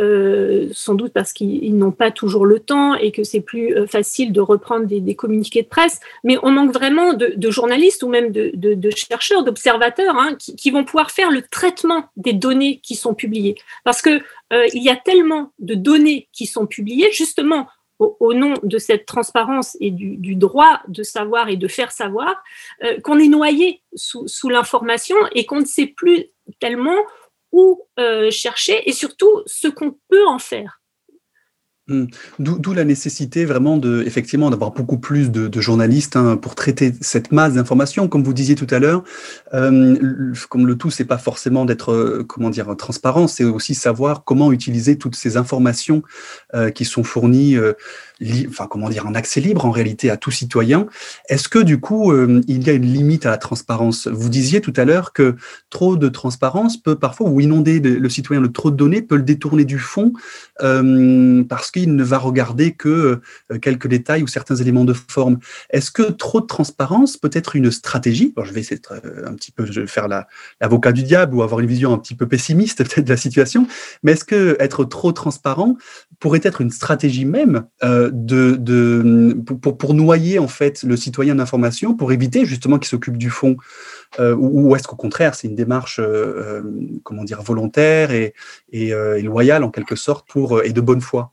sans 0.73 0.95
doute 0.95 1.13
parce 1.13 1.33
qu'ils 1.33 1.77
n'ont 1.77 1.91
pas 1.91 2.13
toujours 2.13 2.47
le 2.47 2.61
temps 2.61 2.95
et 2.95 3.11
que 3.11 3.25
c'est 3.25 3.41
plus 3.41 3.75
facile 3.89 4.33
de 4.33 4.41
reprendre 4.41 4.87
des, 4.87 5.15
communiqués 5.17 5.63
de 5.63 5.67
presse. 5.67 5.99
Mais 6.23 6.37
on 6.43 6.51
manque 6.51 6.73
vraiment 6.73 7.15
de, 7.15 7.51
journalistes 7.51 8.03
ou 8.05 8.09
même 8.09 8.31
de, 8.31 8.91
chercheurs, 8.91 9.43
d'observateurs 9.43 10.17
hein, 10.17 10.37
qui, 10.39 10.55
qui, 10.55 10.71
vont 10.71 10.85
pouvoir 10.85 11.11
faire 11.11 11.31
le 11.31 11.43
traitement 11.43 12.05
des 12.17 12.33
données 12.33 12.81
qui 12.83 12.95
sont 12.95 13.15
publiées. 13.15 13.57
Parce 13.85 14.03
que 14.03 14.21
il 14.53 14.83
y 14.83 14.91
a 14.91 14.97
tellement 14.97 15.53
de 15.59 15.75
données 15.75 16.29
qui 16.33 16.47
sont 16.47 16.67
publiées 16.67 17.11
justement 17.11 17.67
au, 18.21 18.35
nom 18.35 18.55
de 18.63 18.79
cette 18.79 19.07
transparence 19.07 19.77
et 19.81 19.91
du, 19.91 20.35
droit 20.37 20.81
de 20.89 21.03
savoir 21.03 21.49
et 21.49 21.57
de 21.57 21.69
faire 21.69 21.93
savoir, 21.93 22.43
euh, 22.83 23.01
qu'on 23.01 23.19
est 23.19 23.29
noyé 23.29 23.83
sous, 23.95 24.49
l'information 24.49 25.17
et 25.35 25.47
qu'on 25.47 25.61
ne 25.61 25.67
sait 25.67 25.87
plus 25.87 26.27
tellement 26.61 26.99
où 27.53 27.83
euh, 27.99 28.31
chercher 28.31 28.89
et 28.89 28.93
surtout 28.93 29.43
ce 29.47 29.69
qu'on 29.69 29.97
peut 30.09 30.27
en 30.27 30.39
faire. 30.39 30.82
Hmm. 31.89 32.05
D'où 32.39 32.73
la 32.75 32.85
nécessité 32.85 33.45
vraiment 33.45 33.77
de, 33.77 34.05
effectivement, 34.07 34.51
d'avoir 34.51 34.71
beaucoup 34.71 34.99
plus 34.99 35.33
de, 35.33 35.61
journalistes 35.61 36.15
hein, 36.15 36.37
pour 36.37 36.55
traiter 36.55 36.93
cette 37.01 37.33
masse 37.33 37.55
d'informations. 37.55 38.07
Comme 38.07 38.23
vous 38.23 38.33
disiez 38.33 38.55
tout 38.55 38.69
à 38.71 38.79
l'heure, 38.79 39.03
euh, 39.53 40.33
comme 40.49 40.69
le 40.69 40.77
tout, 40.77 40.93
c'est 40.93 41.05
pas 41.05 41.19
forcément 41.19 41.65
d'être, 41.65 41.91
euh, 41.93 42.25
comment 42.25 42.51
dire, 42.51 42.77
transparent, 42.77 43.27
c'est 43.27 43.43
aussi 43.43 43.75
savoir 43.75 44.23
comment 44.23 44.53
utiliser 44.53 44.97
toutes 44.97 45.17
ces 45.17 45.37
informations 45.37 46.05
euh, 46.55 46.71
qui 46.71 46.85
sont 46.85 47.03
fournies 47.03 47.57
enfin 48.49 48.67
comment 48.69 48.89
dire, 48.89 49.07
un 49.07 49.15
accès 49.15 49.41
libre 49.41 49.65
en 49.65 49.71
réalité 49.71 50.11
à 50.11 50.17
tout 50.17 50.31
citoyen. 50.31 50.87
Est-ce 51.29 51.49
que 51.49 51.59
du 51.59 51.81
coup, 51.81 52.13
euh, 52.13 52.41
il 52.49 52.67
y 52.67 52.71
a 52.71 52.73
une 52.73 52.87
limite 52.87 53.27
à 53.27 53.31
la 53.31 53.39
transparence? 53.39 54.09
Vous 54.09 54.29
disiez 54.29 54.61
tout 54.61 54.73
à 54.77 54.85
l'heure 54.85 55.13
que 55.13 55.37
trop 55.71 55.97
de 55.97 56.09
transparence 56.09 56.77
peut 56.77 56.97
parfois, 56.97 57.29
ou 57.29 57.41
inonder 57.41 57.81
le, 57.81 58.09
citoyen 58.09 58.43
de 58.43 58.47
trop 58.47 58.71
de 58.71 58.77
données, 58.77 59.03
peut 59.03 59.17
le 59.17 59.23
détourner 59.23 59.65
du 59.65 59.79
fond 59.79 60.13
euh, 60.63 61.43
parce 61.45 61.71
qu'il 61.71 61.95
ne 61.95 62.05
va 62.05 62.19
regarder 62.19 62.73
que 62.73 63.21
euh, 63.51 63.59
quelques 63.59 63.89
détails 63.89 64.23
ou 64.23 64.27
certains 64.27 64.57
éléments 64.57 64.85
de 64.85 64.93
forme. 64.93 65.39
Est-ce 65.71 65.91
que 65.91 66.03
trop 66.03 66.41
de 66.41 66.47
transparence 66.47 67.17
peut 67.17 67.31
être 67.33 67.57
une 67.57 67.71
stratégie? 67.71 68.35
Je 68.43 68.53
vais 68.53 68.61
essayer 68.61 68.81
un 69.25 69.35
petit 69.35 69.53
peu 69.53 69.65
de 69.65 69.87
faire 69.87 70.09
l'avocat 70.61 70.93
du 70.93 71.03
diable 71.03 71.35
ou 71.35 71.43
avoir 71.43 71.61
une 71.61 71.67
vision 71.67 71.93
un 71.93 71.99
petit 71.99 72.15
peu 72.15 72.27
pessimiste 72.27 72.79
peut-être 72.85 73.05
de 73.05 73.11
la 73.11 73.17
situation, 73.17 73.67
mais 74.03 74.13
est-ce 74.13 74.25
que 74.25 74.57
être 74.59 74.85
trop 74.85 75.13
transparent 75.13 75.77
pourrait 76.19 76.41
être 76.43 76.61
une 76.61 76.71
stratégie 76.71 77.25
même 77.25 77.65
pour, 79.79 79.95
noyer 79.95 80.39
en 80.39 80.49
fait 80.49 80.83
le 80.83 80.97
citoyen 80.97 81.35
d'information, 81.37 81.95
pour 81.95 82.13
éviter 82.13 82.45
justement 82.45 82.79
qu'il 82.79 82.89
s'occupe 82.89 83.17
du 83.17 83.31
fond 83.31 83.57
euh, 84.21 84.35
ou, 84.35 84.75
est-ce 84.77 84.87
qu'au 84.87 84.97
contraire 84.97 85.35
c'est 85.35 85.49
une 85.49 85.55
démarche 85.55 85.99
euh, 85.99 86.05
euh, 86.63 86.63
comment 87.03 87.25
dire 87.25 87.43
volontaire 87.43 88.11
et, 88.11 88.35
et, 88.71 88.93
loyale 89.23 89.65
en 89.65 89.71
quelque 89.71 89.97
sorte 89.97 90.29
pour 90.29 90.63
et 90.63 90.73
de 90.73 90.81
bonne 90.81 91.01
foi? 91.01 91.33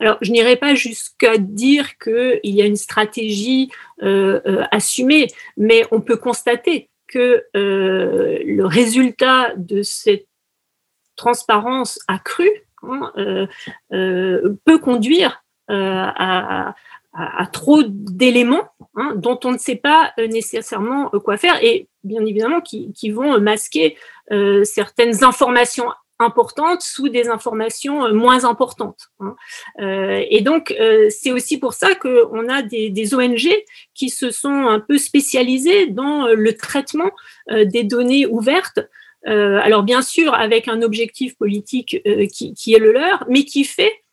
Alors, 0.00 0.18
je 0.22 0.32
n'irai 0.32 0.56
pas 0.56 0.74
jusqu'à 0.74 1.38
dire 1.38 1.98
qu'il 1.98 2.40
y 2.42 2.62
a 2.62 2.66
une 2.66 2.76
stratégie 2.76 3.70
assumée, 4.00 5.28
mais 5.56 5.84
on 5.92 6.00
peut 6.00 6.16
constater 6.16 6.90
que 7.06 7.44
le 7.54 8.64
résultat 8.64 9.52
de 9.56 9.82
cette 9.82 10.26
transparence 11.14 12.00
accrue 12.08 12.50
hein, 12.82 13.12
peut 13.90 14.78
conduire 14.82 15.43
euh, 15.70 16.06
à, 17.16 17.46
trop 17.52 17.84
d'éléments 17.86 18.68
hein, 18.96 19.12
dont 19.14 19.38
on 19.44 19.52
ne 19.52 19.58
sait 19.58 19.76
pas 19.76 20.12
euh, 20.18 20.26
nécessairement 20.26 21.10
euh, 21.14 21.20
quoi 21.20 21.36
faire 21.36 21.62
et 21.62 21.86
bien 22.02 22.26
évidemment 22.26 22.60
qui, 22.60 23.10
vont 23.12 23.40
masquer 23.40 23.96
certaines 24.64 25.22
informations 25.22 25.86
importantes 26.18 26.82
sous 26.82 27.08
des 27.08 27.28
informations 27.28 28.12
moins 28.12 28.44
importantes. 28.44 29.10
Hein. 29.20 29.36
et 29.78 30.40
donc, 30.40 30.74
c'est 31.10 31.30
aussi 31.30 31.58
pour 31.58 31.72
ça 31.72 31.94
qu'on 31.94 32.48
a 32.48 32.62
des, 32.62 32.90
des, 32.90 33.14
ONG 33.14 33.48
qui 33.94 34.10
se 34.10 34.30
sont 34.30 34.66
un 34.66 34.80
peu 34.80 34.98
spécialisées 34.98 35.86
dans 35.86 36.26
le 36.26 36.56
traitement 36.56 37.10
des 37.50 37.84
données 37.84 38.26
ouvertes. 38.26 38.80
alors, 39.24 39.82
bien 39.82 40.02
sûr, 40.02 40.34
avec 40.34 40.68
un 40.68 40.82
objectif 40.82 41.36
politique 41.36 42.02
qui, 42.32 42.54
qui, 42.54 42.74
est 42.74 42.78
le 42.78 42.92
leur, 42.92 43.24
mais 43.28 43.44
qui 43.44 43.64
fait 43.64 44.03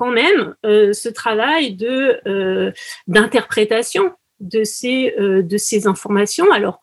quand 0.00 0.12
même 0.12 0.54
euh, 0.64 0.94
ce 0.94 1.10
travail 1.10 1.74
de 1.74 2.20
euh, 2.26 2.72
d'interprétation 3.06 4.14
de 4.40 4.64
ces 4.64 5.14
euh, 5.20 5.42
de 5.42 5.58
ces 5.58 5.86
informations. 5.86 6.50
Alors 6.50 6.80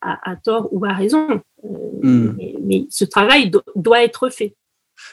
à, 0.00 0.34
tort 0.42 0.68
ou 0.72 0.84
à 0.84 0.92
raison, 0.92 1.40
hmm. 2.02 2.32
mais, 2.64 2.86
ce 2.90 3.04
travail 3.04 3.52
doit 3.76 4.02
être 4.02 4.30
fait. 4.30 4.56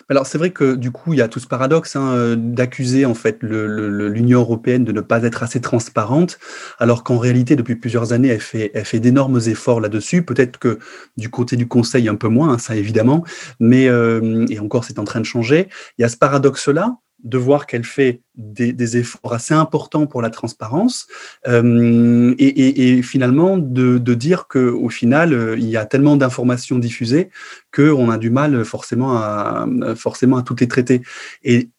Alors 0.09 0.25
c'est 0.27 0.37
vrai 0.37 0.51
que 0.51 0.75
du 0.75 0.91
coup 0.91 1.13
il 1.13 1.19
y 1.19 1.21
a 1.21 1.27
tout 1.27 1.39
ce 1.39 1.47
paradoxe 1.47 1.95
hein, 1.95 2.13
euh, 2.13 2.35
d'accuser 2.37 3.05
en 3.05 3.13
fait 3.13 3.39
l'Union 3.41 4.39
européenne 4.39 4.83
de 4.83 4.91
ne 4.91 5.01
pas 5.01 5.23
être 5.23 5.43
assez 5.43 5.61
transparente, 5.61 6.39
alors 6.79 7.03
qu'en 7.03 7.17
réalité 7.17 7.55
depuis 7.55 7.75
plusieurs 7.75 8.13
années 8.13 8.29
elle 8.29 8.41
fait, 8.41 8.71
elle 8.73 8.85
fait 8.85 8.99
d'énormes 8.99 9.39
efforts 9.47 9.81
là-dessus. 9.81 10.23
Peut-être 10.23 10.57
que 10.57 10.79
du 11.17 11.29
côté 11.29 11.55
du 11.55 11.67
Conseil 11.67 12.07
un 12.09 12.15
peu 12.15 12.27
moins, 12.27 12.53
hein, 12.53 12.57
ça 12.57 12.75
évidemment, 12.75 13.23
mais 13.59 13.87
euh, 13.87 14.45
et 14.49 14.59
encore 14.59 14.83
c'est 14.83 14.99
en 14.99 15.03
train 15.03 15.19
de 15.19 15.25
changer. 15.25 15.69
Il 15.97 16.01
y 16.01 16.05
a 16.05 16.09
ce 16.09 16.17
paradoxe 16.17 16.67
là 16.67 16.97
de 17.23 17.37
voir 17.37 17.65
qu'elle 17.67 17.83
fait 17.83 18.21
des, 18.35 18.97
efforts 18.97 19.33
assez 19.33 19.53
importants 19.53 20.05
pour 20.07 20.21
la 20.21 20.29
transparence 20.29 21.07
euh, 21.47 22.35
et, 22.37 23.01
finalement 23.01 23.57
de, 23.57 23.97
dire 24.13 24.47
qu'au 24.47 24.89
final, 24.89 25.33
euh, 25.33 25.57
il 25.57 25.69
y 25.69 25.77
a 25.77 25.85
tellement 25.85 26.17
d'informations 26.17 26.77
diffusées 26.77 27.29
qu'on 27.73 28.09
a 28.09 28.17
du 28.17 28.29
mal 28.29 28.65
forcément 28.65 29.17
à, 29.17 29.65
forcément 29.95 30.37
à 30.37 30.43
toutes 30.43 30.61
les 30.61 30.67
traiter. 30.67 31.01
Et 31.43 31.69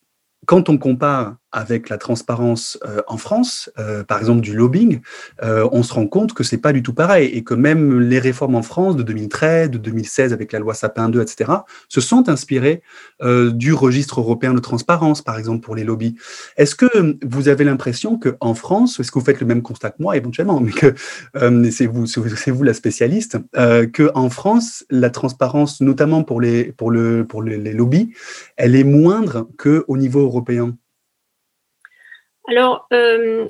quand 0.47 0.69
on 0.69 0.79
compare 0.79 1.37
avec 1.55 1.89
la 1.89 1.99
transparence 1.99 2.79
euh, 2.85 3.01
en 3.07 3.17
France, 3.17 3.71
euh, 3.79 4.03
par 4.03 4.19
exemple 4.19 4.41
du 4.41 4.55
lobbying, 4.55 5.01
euh, 5.43 5.67
on 5.71 5.85
se 5.85 5.95
rend 5.95 6.09
compte 6.09 6.35
que 6.35 6.43
c'est 6.43 6.59
pas 6.59 6.73
du 6.73 6.83
tout 6.83 6.93
pareil 6.93 7.29
et 7.29 7.45
que 7.45 7.55
même 7.55 8.01
les 8.01 8.19
réformes 8.19 8.57
en 8.57 8.63
France 8.63 8.97
de 8.97 9.05
2013, 9.05 9.71
de 9.71 9.79
2016 9.79 10.33
avec 10.33 10.51
la 10.51 10.59
loi 10.59 10.75
Sapin 10.75 11.09
2, 11.09 11.23
etc., 11.23 11.53
se 11.89 12.01
sont 12.01 12.29
inspirées 12.29 12.83
du 13.23 13.73
registre 13.73 14.21
européen 14.21 14.53
de 14.53 14.59
transparence, 14.59 15.23
par 15.23 15.39
exemple 15.39 15.61
pour 15.61 15.77
les 15.77 15.85
lobbies. 15.85 16.17
Est-ce 16.57 16.75
que 16.75 17.17
vous 17.25 17.49
avez 17.49 17.63
l'impression 17.63 18.19
que 18.19 18.37
en 18.41 18.55
France, 18.55 18.99
est-ce 18.99 19.13
que 19.13 19.19
vous 19.21 19.25
faites 19.25 19.41
le 19.41 19.47
même 19.47 19.63
constat 19.63 19.91
que 19.91 20.03
moi 20.03 20.17
éventuellement, 20.17 20.61
mais 20.61 20.73
que 20.73 20.95
c'est 21.71 21.87
vous, 21.87 22.07
c'est 22.07 22.51
vous 22.51 22.63
la 22.65 22.75
spécialiste, 22.75 23.39
que 23.55 24.11
en 24.15 24.29
France 24.29 24.85
la 24.91 25.11
transparence, 25.11 25.81
notamment 25.81 26.25
pour 26.25 26.41
les 26.41 26.73
pour 26.73 26.91
le 26.91 27.25
pour 27.25 27.43
les 27.43 27.73
lobbies, 27.73 28.13
elle 28.57 28.75
est 28.75 28.85
moindre 28.85 29.49
que 29.57 29.85
au 29.87 29.97
niveau 29.97 30.21
européen? 30.21 30.77
Alors, 32.47 32.87
euh, 32.93 33.49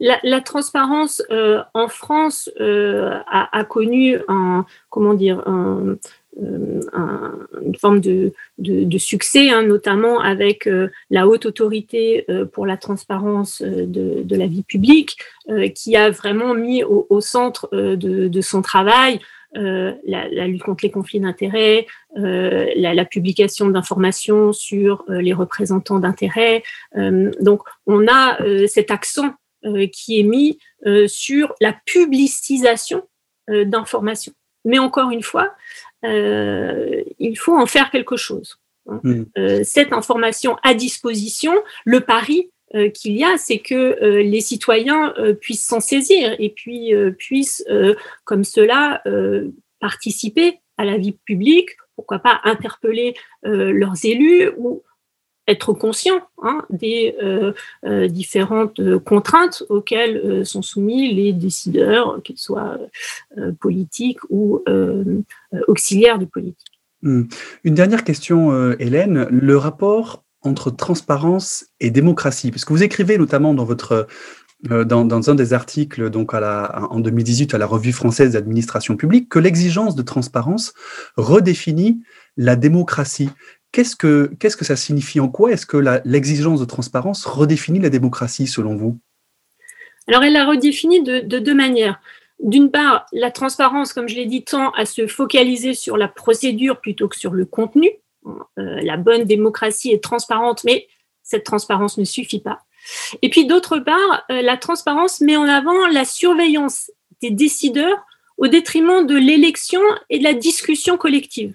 la, 0.00 0.40
transparence 0.40 1.22
euh, 1.30 1.62
en 1.74 1.86
France 1.88 2.50
euh, 2.60 3.20
a, 3.30 3.64
connu 3.64 4.18
une 4.28 5.96
forme 7.78 8.00
de, 8.00 8.32
succès, 8.98 9.50
hein, 9.50 9.62
notamment 9.62 10.20
avec 10.20 10.68
la 11.10 11.28
haute 11.28 11.46
autorité 11.46 12.26
pour 12.52 12.66
la 12.66 12.76
transparence 12.76 13.62
de, 13.62 14.36
la 14.36 14.46
vie 14.46 14.64
publique, 14.64 15.18
qui 15.74 15.96
a 15.96 16.10
vraiment 16.10 16.54
mis 16.54 16.82
au, 16.82 17.20
centre 17.20 17.68
de, 17.72 18.40
son 18.40 18.62
travail 18.62 19.20
la, 19.56 20.46
lutte 20.46 20.62
contre 20.62 20.84
les 20.84 20.90
conflits 20.90 21.20
d'intérêts, 21.20 21.86
la, 22.14 23.04
publication 23.04 23.68
d'informations 23.68 24.52
sur 24.52 25.04
les 25.08 25.32
représentants 25.32 25.98
d'intérêts. 25.98 26.62
donc, 26.94 27.62
on 27.86 28.06
a 28.08 28.38
cet 28.66 28.90
accent 28.90 29.34
qui 29.92 30.20
est 30.20 30.22
mis 30.22 30.58
sur 31.06 31.54
la 31.60 31.74
publicisation 31.84 33.02
d'informations. 33.48 34.32
Mais 34.64 34.78
encore 34.78 35.10
une 35.10 35.22
fois, 35.22 35.54
il 36.02 37.36
faut 37.36 37.56
en 37.56 37.66
faire 37.66 37.90
quelque 37.90 38.16
chose. 38.16 38.58
Mmh. 39.02 39.24
cette 39.64 39.92
information 39.92 40.56
à 40.62 40.72
disposition, 40.72 41.52
le 41.84 42.02
pari, 42.02 42.50
euh, 42.50 42.55
qu'il 42.90 43.16
y 43.16 43.24
a, 43.24 43.38
c'est 43.38 43.58
que 43.58 44.02
euh, 44.02 44.22
les 44.22 44.40
citoyens 44.40 45.14
euh, 45.18 45.34
puissent 45.34 45.66
s'en 45.66 45.80
saisir 45.80 46.34
et 46.38 46.50
puis 46.50 46.92
puissent, 47.18 47.64
comme 48.24 48.44
cela, 48.44 49.02
participer 49.80 50.60
à 50.78 50.84
la 50.84 50.98
vie 50.98 51.12
publique, 51.12 51.70
pourquoi 51.94 52.18
pas 52.18 52.40
interpeller 52.44 53.14
leurs 53.42 54.04
élus 54.04 54.50
ou 54.58 54.82
être 55.48 55.72
conscients 55.72 56.26
hein, 56.42 56.64
des 56.70 57.14
différentes 58.08 58.80
contraintes 59.04 59.62
auxquelles 59.68 60.44
sont 60.44 60.62
soumis 60.62 61.14
les 61.14 61.32
décideurs, 61.32 62.20
qu'ils 62.22 62.38
soient 62.38 62.78
politiques 63.60 64.20
ou 64.28 64.62
auxiliaires 65.68 66.18
de 66.18 66.26
politique. 66.26 66.80
Hmm. 67.02 67.24
Une 67.64 67.74
dernière 67.74 68.04
question, 68.04 68.72
Hélène. 68.78 69.26
Le 69.30 69.56
rapport 69.56 70.25
entre 70.46 70.70
transparence 70.70 71.66
et 71.80 71.90
démocratie 71.90 72.50
Puisque 72.50 72.70
vous 72.70 72.82
écrivez 72.82 73.18
notamment 73.18 73.54
dans 73.54 73.68
euh, 74.70 74.84
un 74.90 75.34
des 75.34 75.52
articles 75.52 76.10
donc 76.10 76.32
en 76.34 77.00
2018 77.00 77.54
à 77.54 77.58
la 77.58 77.66
Revue 77.66 77.92
française 77.92 78.32
d'administration 78.32 78.96
publique 78.96 79.28
que 79.28 79.38
l'exigence 79.38 79.96
de 79.96 80.02
transparence 80.02 80.72
redéfinit 81.16 82.02
la 82.36 82.56
démocratie. 82.56 83.30
Qu'est-ce 83.72 83.96
que, 83.96 84.30
qu'est-ce 84.38 84.56
que 84.56 84.64
ça 84.64 84.76
signifie 84.76 85.20
En 85.20 85.28
quoi 85.28 85.52
est-ce 85.52 85.66
que 85.66 85.76
l'exigence 86.04 86.60
de 86.60 86.64
transparence 86.64 87.26
redéfinit 87.26 87.80
la 87.80 87.90
démocratie 87.90 88.46
selon 88.46 88.76
vous? 88.76 88.98
Alors 90.08 90.22
elle 90.22 90.32
la 90.32 90.46
redéfinit 90.46 91.02
de, 91.02 91.20
de 91.20 91.38
deux 91.38 91.54
manières. 91.54 92.00
D'une 92.40 92.70
part, 92.70 93.06
la 93.12 93.30
transparence, 93.30 93.92
comme 93.92 94.08
je 94.08 94.14
l'ai 94.14 94.26
dit, 94.26 94.44
tend 94.44 94.70
à 94.72 94.84
se 94.84 95.06
focaliser 95.06 95.74
sur 95.74 95.96
la 95.96 96.08
procédure 96.08 96.80
plutôt 96.80 97.08
que 97.08 97.16
sur 97.16 97.32
le 97.32 97.46
contenu. 97.46 97.90
Euh, 98.26 98.80
la 98.82 98.96
bonne 98.96 99.24
démocratie 99.24 99.92
est 99.92 100.02
transparente, 100.02 100.64
mais 100.64 100.88
cette 101.22 101.44
transparence 101.44 101.98
ne 101.98 102.04
suffit 102.04 102.40
pas. 102.40 102.60
Et 103.22 103.30
puis 103.30 103.46
d'autre 103.46 103.78
part, 103.78 104.24
euh, 104.30 104.42
la 104.42 104.56
transparence 104.56 105.20
met 105.20 105.36
en 105.36 105.48
avant 105.48 105.86
la 105.88 106.04
surveillance 106.04 106.90
des 107.20 107.30
décideurs 107.30 107.98
au 108.38 108.48
détriment 108.48 109.06
de 109.06 109.16
l'élection 109.16 109.80
et 110.10 110.18
de 110.18 110.24
la 110.24 110.34
discussion 110.34 110.96
collective. 110.96 111.54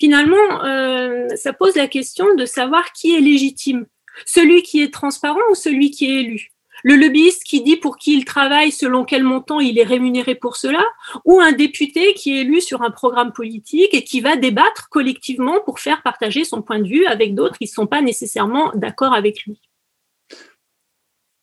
Finalement, 0.00 0.64
euh, 0.64 1.28
ça 1.36 1.52
pose 1.52 1.76
la 1.76 1.86
question 1.86 2.34
de 2.34 2.46
savoir 2.46 2.92
qui 2.92 3.14
est 3.14 3.20
légitime, 3.20 3.86
celui 4.24 4.62
qui 4.62 4.82
est 4.82 4.92
transparent 4.92 5.40
ou 5.50 5.54
celui 5.54 5.90
qui 5.90 6.06
est 6.06 6.20
élu? 6.20 6.53
Le 6.84 6.96
lobbyiste 6.96 7.44
qui 7.44 7.62
dit 7.62 7.76
pour 7.76 7.96
qui 7.96 8.14
il 8.14 8.24
travaille, 8.24 8.70
selon 8.70 9.04
quel 9.04 9.24
montant 9.24 9.58
il 9.58 9.78
est 9.78 9.84
rémunéré 9.84 10.34
pour 10.34 10.56
cela, 10.56 10.84
ou 11.24 11.40
un 11.40 11.52
député 11.52 12.12
qui 12.12 12.36
est 12.36 12.42
élu 12.42 12.60
sur 12.60 12.82
un 12.82 12.90
programme 12.90 13.32
politique 13.32 13.94
et 13.94 14.04
qui 14.04 14.20
va 14.20 14.36
débattre 14.36 14.90
collectivement 14.90 15.60
pour 15.64 15.80
faire 15.80 16.02
partager 16.02 16.44
son 16.44 16.60
point 16.60 16.78
de 16.78 16.86
vue 16.86 17.06
avec 17.06 17.34
d'autres 17.34 17.56
qui 17.56 17.64
ne 17.64 17.68
sont 17.70 17.86
pas 17.86 18.02
nécessairement 18.02 18.70
d'accord 18.74 19.14
avec 19.14 19.44
lui. 19.44 19.58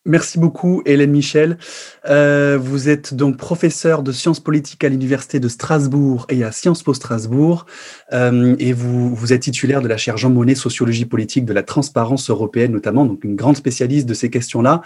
Merci 0.06 0.40
beaucoup, 0.40 0.82
Hélène 0.88 1.12
Michel. 1.12 1.60
Euh, 2.10 2.58
vous 2.60 2.90
êtes 2.90 3.14
donc 3.14 3.38
professeur 3.38 4.02
de 4.02 4.12
sciences 4.12 4.40
politiques 4.40 4.84
à 4.84 4.90
l'Université 4.90 5.40
de 5.40 5.48
Strasbourg 5.48 6.26
et 6.30 6.44
à 6.44 6.52
Sciences 6.52 6.82
Po 6.82 6.96
Strasbourg. 6.96 7.68
Euh, 8.12 8.56
et 8.58 8.74
vous, 8.74 9.32
êtes 9.32 9.42
titulaire 9.42 9.80
de 9.84 9.88
la 9.88 9.98
chaire 9.98 10.18
Jean 10.18 10.32
Monnet, 10.32 10.56
Sociologie 10.56 11.06
politique 11.06 11.46
de 11.46 11.54
la 11.54 11.62
transparence 11.62 12.32
européenne, 12.32 12.72
notamment, 12.72 13.06
donc 13.06 13.24
une 13.24 13.36
grande 13.36 13.58
spécialiste 13.58 14.08
de 14.08 14.16
ces 14.16 14.32
questions-là. 14.32 14.82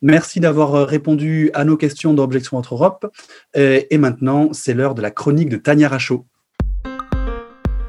Merci 0.00 0.40
d'avoir 0.40 0.74
euh, 0.74 0.84
répondu 0.84 1.50
à 1.52 1.64
nos 1.64 1.76
questions 1.76 2.14
d'Objection 2.14 2.56
entre 2.56 2.74
Europe. 2.76 3.06
et 3.54 3.98
maintenant, 3.98 4.48
c'est 4.52 4.72
l'heure 4.72 4.94
de 4.94 5.02
la 5.02 5.10
chronique 5.10 5.50
de 5.50 5.58
Tania 5.58 5.88
Rachaud. 5.88 6.24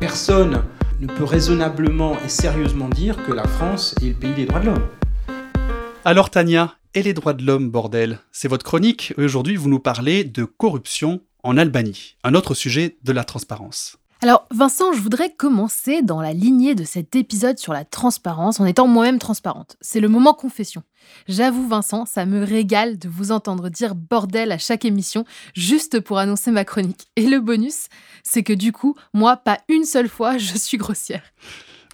Personne 0.01 0.63
ne 0.99 1.07
peut 1.07 1.23
raisonnablement 1.23 2.17
et 2.25 2.29
sérieusement 2.29 2.89
dire 2.89 3.23
que 3.25 3.31
la 3.31 3.47
France 3.47 3.95
est 4.01 4.07
le 4.07 4.13
pays 4.15 4.33
des 4.33 4.45
droits 4.45 4.59
de 4.59 4.65
l'homme. 4.65 4.83
Alors 6.07 6.29
Tania, 6.29 6.73
et 6.93 7.03
les 7.03 7.13
droits 7.13 7.33
de 7.33 7.43
l'homme, 7.43 7.69
bordel? 7.69 8.19
C'est 8.31 8.47
votre 8.47 8.63
chronique. 8.63 9.13
Aujourd'hui, 9.17 9.57
vous 9.57 9.67
nous 9.67 9.81
parlez 9.81 10.23
de 10.23 10.45
corruption 10.45 11.19
en 11.43 11.57
Albanie, 11.57 12.15
un 12.23 12.33
autre 12.33 12.53
sujet 12.53 12.95
de 13.03 13.11
la 13.11 13.25
transparence. 13.25 13.97
Alors 14.21 14.47
Vincent, 14.49 14.93
je 14.93 15.01
voudrais 15.01 15.33
commencer 15.33 16.01
dans 16.01 16.21
la 16.21 16.31
lignée 16.31 16.75
de 16.75 16.85
cet 16.85 17.17
épisode 17.17 17.59
sur 17.59 17.73
la 17.73 17.83
transparence 17.83 18.61
en 18.61 18.65
étant 18.65 18.87
moi-même 18.87 19.19
transparente. 19.19 19.75
C'est 19.81 19.99
le 19.99 20.07
moment 20.07 20.33
confession. 20.33 20.81
J'avoue 21.27 21.67
Vincent, 21.67 22.05
ça 22.05 22.25
me 22.25 22.41
régale 22.41 22.97
de 22.97 23.09
vous 23.09 23.33
entendre 23.33 23.67
dire 23.67 23.93
bordel 23.93 24.53
à 24.53 24.57
chaque 24.57 24.85
émission 24.85 25.25
juste 25.55 25.99
pour 25.99 26.19
annoncer 26.19 26.51
ma 26.51 26.63
chronique. 26.63 27.07
Et 27.17 27.27
le 27.27 27.41
bonus, 27.41 27.87
c'est 28.23 28.43
que 28.43 28.53
du 28.53 28.71
coup, 28.71 28.95
moi, 29.13 29.35
pas 29.35 29.59
une 29.67 29.83
seule 29.83 30.07
fois, 30.07 30.37
je 30.37 30.57
suis 30.57 30.77
grossière. 30.77 31.23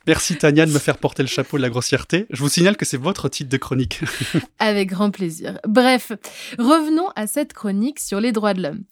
Merci 0.06 0.38
Tania 0.38 0.66
de 0.66 0.72
me 0.72 0.80
faire 0.80 0.98
porter 0.98 1.24
le 1.24 1.30
chapeau 1.30 1.56
de 1.56 1.62
la 1.62 1.70
grossièreté. 1.70 2.26
Je 2.30 2.42
vous 2.42 2.50
signale 2.50 2.76
que 2.76 2.84
c'est 2.84 2.98
votre 2.98 3.30
titre 3.30 3.50
de 3.50 3.56
chronique. 3.56 4.02
Avec 4.60 4.90
grand 4.90 5.12
plaisir. 5.12 5.60
Bref, 5.66 6.12
revenons 6.60 7.08
à 7.16 7.26
cette 7.26 7.54
chronique 7.54 8.02
sur 8.02 8.20
les 8.20 8.34
droits 8.34 8.54
de 8.54 8.62
l'homme. 8.62 8.84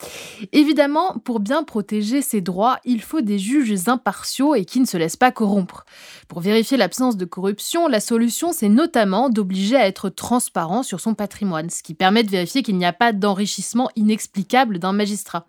Évidemment, 0.54 1.18
pour 1.26 1.42
bien 1.42 1.64
protéger 1.64 2.22
ses 2.22 2.40
droits, 2.40 2.80
il 2.86 3.02
faut 3.02 3.20
des 3.20 3.40
juges 3.40 3.90
impartiaux 3.90 4.56
et 4.56 4.64
qui 4.64 4.80
ne 4.80 4.86
se 4.86 4.96
laissent 4.96 5.18
pas 5.18 5.32
corrompre. 5.32 5.86
Pour 6.30 6.40
vérifier 6.40 6.78
l'absence 6.78 7.18
de 7.18 7.26
corruption, 7.26 7.90
la 7.90 8.00
solution, 8.00 8.54
c'est 8.54 8.70
notamment 8.70 9.30
d'obliger 9.30 9.76
à 9.76 9.88
être 9.88 10.08
transparent 10.08 10.82
sur 10.82 11.02
son 11.02 11.14
patrimoine, 11.14 11.70
ce 11.70 11.84
qui 11.84 11.94
permet 11.94 12.24
de 12.24 12.30
vérifier 12.30 12.64
qu'il 12.64 12.78
n'y 12.78 12.86
a 12.86 12.94
pas 12.94 13.12
d'enrichissement 13.12 13.90
inexplicable 13.98 14.80
d'un 14.80 14.94
magistrat. 14.94 15.46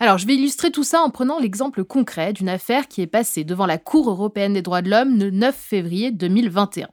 Alors, 0.00 0.16
je 0.16 0.28
vais 0.28 0.36
illustrer 0.36 0.70
tout 0.70 0.84
ça 0.84 1.00
en 1.00 1.10
prenant 1.10 1.40
l'exemple 1.40 1.82
concret 1.82 2.32
d'une 2.32 2.48
affaire 2.48 2.86
qui 2.86 3.02
est 3.02 3.08
passée 3.08 3.42
devant 3.42 3.66
la 3.66 3.78
Cour 3.78 4.08
européenne 4.08 4.52
des 4.52 4.62
droits 4.62 4.80
de 4.80 4.90
l'homme 4.90 5.18
le 5.18 5.30
9 5.30 5.56
février 5.56 6.12
2021. 6.12 6.88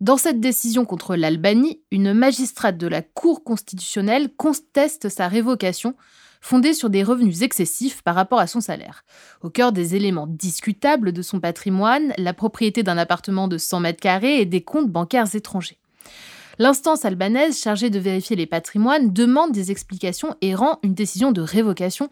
Dans 0.00 0.16
cette 0.16 0.40
décision 0.40 0.84
contre 0.84 1.14
l'Albanie, 1.14 1.80
une 1.92 2.12
magistrate 2.12 2.76
de 2.76 2.88
la 2.88 3.02
Cour 3.02 3.44
constitutionnelle 3.44 4.34
conteste 4.36 5.08
sa 5.08 5.28
révocation, 5.28 5.94
fondée 6.40 6.74
sur 6.74 6.90
des 6.90 7.04
revenus 7.04 7.42
excessifs 7.42 8.02
par 8.02 8.16
rapport 8.16 8.40
à 8.40 8.48
son 8.48 8.60
salaire. 8.60 9.04
Au 9.40 9.48
cœur 9.48 9.70
des 9.70 9.94
éléments 9.94 10.26
discutables 10.26 11.12
de 11.12 11.22
son 11.22 11.38
patrimoine, 11.38 12.12
la 12.18 12.34
propriété 12.34 12.82
d'un 12.82 12.98
appartement 12.98 13.46
de 13.46 13.58
100 13.58 13.78
mètres 13.78 14.00
carrés 14.00 14.40
et 14.40 14.44
des 14.44 14.60
comptes 14.60 14.90
bancaires 14.90 15.32
étrangers. 15.36 15.78
L'instance 16.58 17.04
albanaise 17.04 17.60
chargée 17.60 17.90
de 17.90 17.98
vérifier 17.98 18.36
les 18.36 18.46
patrimoines 18.46 19.12
demande 19.12 19.52
des 19.52 19.70
explications 19.70 20.36
et 20.40 20.54
rend 20.54 20.78
une 20.82 20.94
décision 20.94 21.32
de 21.32 21.40
révocation 21.40 22.08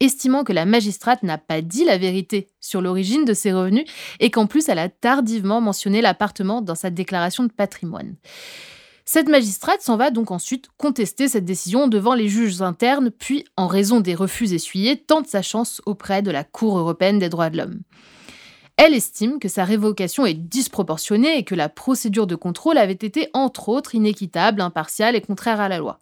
estimant 0.00 0.44
que 0.44 0.52
la 0.52 0.64
magistrate 0.64 1.22
n'a 1.22 1.38
pas 1.38 1.62
dit 1.62 1.84
la 1.84 1.98
vérité 1.98 2.48
sur 2.60 2.80
l'origine 2.80 3.24
de 3.24 3.34
ses 3.34 3.52
revenus 3.52 3.84
et 4.20 4.30
qu'en 4.30 4.46
plus 4.46 4.68
elle 4.68 4.78
a 4.78 4.88
tardivement 4.88 5.60
mentionné 5.60 6.02
l'appartement 6.02 6.62
dans 6.62 6.74
sa 6.74 6.90
déclaration 6.90 7.44
de 7.44 7.52
patrimoine. 7.52 8.16
Cette 9.04 9.28
magistrate 9.28 9.82
s'en 9.82 9.96
va 9.96 10.10
donc 10.10 10.30
ensuite 10.30 10.68
contester 10.78 11.28
cette 11.28 11.44
décision 11.44 11.88
devant 11.88 12.14
les 12.14 12.28
juges 12.28 12.62
internes, 12.62 13.10
puis, 13.10 13.44
en 13.56 13.66
raison 13.66 14.00
des 14.00 14.14
refus 14.14 14.52
essuyés, 14.54 14.96
tente 14.96 15.26
sa 15.26 15.42
chance 15.42 15.82
auprès 15.84 16.22
de 16.22 16.30
la 16.30 16.42
Cour 16.42 16.78
européenne 16.78 17.18
des 17.18 17.28
droits 17.28 17.50
de 17.50 17.58
l'homme. 17.58 17.80
Elle 18.76 18.94
estime 18.94 19.38
que 19.38 19.48
sa 19.48 19.64
révocation 19.64 20.26
est 20.26 20.34
disproportionnée 20.34 21.38
et 21.38 21.44
que 21.44 21.54
la 21.54 21.68
procédure 21.68 22.26
de 22.26 22.34
contrôle 22.34 22.76
avait 22.76 22.92
été 22.92 23.30
entre 23.32 23.68
autres 23.68 23.94
inéquitable, 23.94 24.60
impartiale 24.60 25.14
et 25.14 25.20
contraire 25.20 25.60
à 25.60 25.68
la 25.68 25.78
loi. 25.78 26.00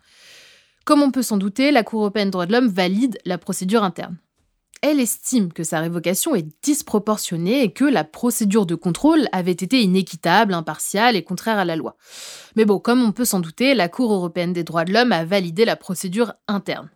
Comme 0.84 1.02
on 1.02 1.10
peut 1.10 1.22
s'en 1.22 1.36
douter, 1.36 1.70
la 1.70 1.84
Cour 1.84 2.00
européenne 2.00 2.28
des 2.28 2.32
droits 2.32 2.46
de 2.46 2.52
l'homme 2.52 2.68
valide 2.68 3.18
la 3.24 3.38
procédure 3.38 3.84
interne. 3.84 4.16
Elle 4.82 4.98
estime 4.98 5.52
que 5.52 5.62
sa 5.62 5.78
révocation 5.78 6.34
est 6.34 6.48
disproportionnée 6.64 7.62
et 7.62 7.72
que 7.72 7.84
la 7.84 8.02
procédure 8.02 8.66
de 8.66 8.74
contrôle 8.74 9.28
avait 9.30 9.52
été 9.52 9.80
inéquitable, 9.80 10.54
impartiale 10.54 11.14
et 11.14 11.22
contraire 11.22 11.58
à 11.58 11.64
la 11.64 11.76
loi. 11.76 11.96
Mais 12.56 12.64
bon, 12.64 12.80
comme 12.80 13.00
on 13.00 13.12
peut 13.12 13.24
s'en 13.24 13.38
douter, 13.38 13.74
la 13.74 13.88
Cour 13.88 14.12
européenne 14.12 14.52
des 14.52 14.64
droits 14.64 14.84
de 14.84 14.92
l'homme 14.92 15.12
a 15.12 15.24
validé 15.24 15.64
la 15.64 15.76
procédure 15.76 16.34
interne. 16.48 16.90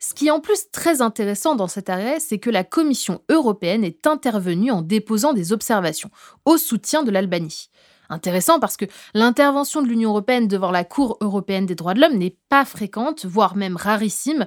Ce 0.00 0.12
qui 0.12 0.26
est 0.26 0.32
en 0.32 0.40
plus 0.40 0.72
très 0.72 1.02
intéressant 1.02 1.54
dans 1.54 1.68
cet 1.68 1.88
arrêt, 1.88 2.18
c'est 2.18 2.38
que 2.38 2.50
la 2.50 2.64
Commission 2.64 3.22
européenne 3.28 3.84
est 3.84 4.08
intervenue 4.08 4.72
en 4.72 4.82
déposant 4.82 5.32
des 5.32 5.52
observations 5.52 6.10
au 6.44 6.58
soutien 6.58 7.04
de 7.04 7.12
l'Albanie. 7.12 7.70
Intéressant 8.10 8.58
parce 8.58 8.76
que 8.76 8.86
l'intervention 9.14 9.82
de 9.82 9.86
l'Union 9.86 10.10
européenne 10.10 10.48
devant 10.48 10.72
la 10.72 10.82
Cour 10.84 11.16
européenne 11.20 11.64
des 11.64 11.76
droits 11.76 11.94
de 11.94 12.00
l'homme 12.00 12.18
n'est 12.18 12.36
pas 12.48 12.64
fréquente, 12.64 13.24
voire 13.24 13.54
même 13.54 13.76
rarissime, 13.76 14.46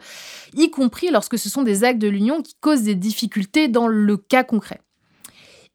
y 0.53 0.69
compris 0.69 1.09
lorsque 1.09 1.39
ce 1.39 1.49
sont 1.49 1.63
des 1.63 1.85
actes 1.85 2.01
de 2.01 2.09
l'Union 2.09 2.41
qui 2.41 2.55
causent 2.59 2.83
des 2.83 2.95
difficultés 2.95 3.69
dans 3.69 3.87
le 3.87 4.17
cas 4.17 4.43
concret. 4.43 4.81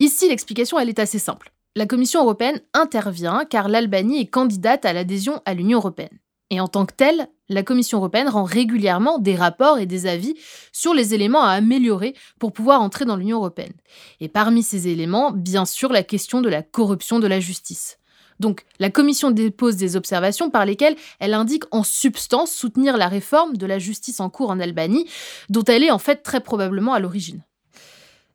Ici, 0.01 0.29
l'explication, 0.29 0.79
elle 0.79 0.91
est 0.91 0.99
assez 0.99 1.19
simple. 1.19 1.51
La 1.77 1.87
Commission 1.87 2.21
européenne 2.23 2.61
intervient 2.75 3.45
car 3.49 3.69
l'Albanie 3.69 4.21
est 4.21 4.27
candidate 4.27 4.85
à 4.85 4.93
l'adhésion 4.93 5.41
à 5.47 5.55
l'Union 5.55 5.79
européenne. 5.79 6.19
Et 6.51 6.61
en 6.61 6.69
tant 6.69 6.87
que 6.87 6.95
telle, 6.95 7.29
la 7.49 7.63
Commission 7.63 7.99
européenne 7.99 8.29
rend 8.29 8.45
régulièrement 8.45 9.19
des 9.19 9.37
rapports 9.37 9.79
et 9.79 9.87
des 9.87 10.07
avis 10.07 10.35
sur 10.73 10.95
les 10.95 11.15
éléments 11.15 11.43
à 11.43 11.51
améliorer 11.51 12.15
pour 12.39 12.53
pouvoir 12.53 12.81
entrer 12.81 13.05
dans 13.05 13.17
l'Union 13.17 13.39
européenne. 13.39 13.75
Et 14.21 14.29
parmi 14.29 14.63
ces 14.63 14.89
éléments, 14.89 15.31
bien 15.31 15.67
sûr, 15.67 15.93
la 15.93 16.03
question 16.03 16.41
de 16.41 16.49
la 16.49 16.63
corruption 16.63 17.19
de 17.19 17.27
la 17.27 17.41
justice. 17.41 17.99
Donc, 18.41 18.65
la 18.79 18.91
Commission 18.91 19.31
dépose 19.31 19.77
des 19.77 19.97
observations 19.97 20.49
par 20.49 20.65
lesquelles 20.65 20.97
elle 21.19 21.35
indique 21.35 21.65
en 21.71 21.83
substance 21.83 22.53
soutenir 22.53 22.97
la 22.97 23.09
réforme 23.09 23.57
de 23.57 23.67
la 23.67 23.79
justice 23.79 24.21
en 24.21 24.31
cours 24.31 24.51
en 24.51 24.61
Albanie, 24.61 25.07
dont 25.49 25.65
elle 25.65 25.85
est 25.85 25.91
en 25.91 25.99
fait 25.99 26.23
très 26.23 26.41
probablement 26.41 26.95
à 26.95 27.01
l'origine. 27.01 27.43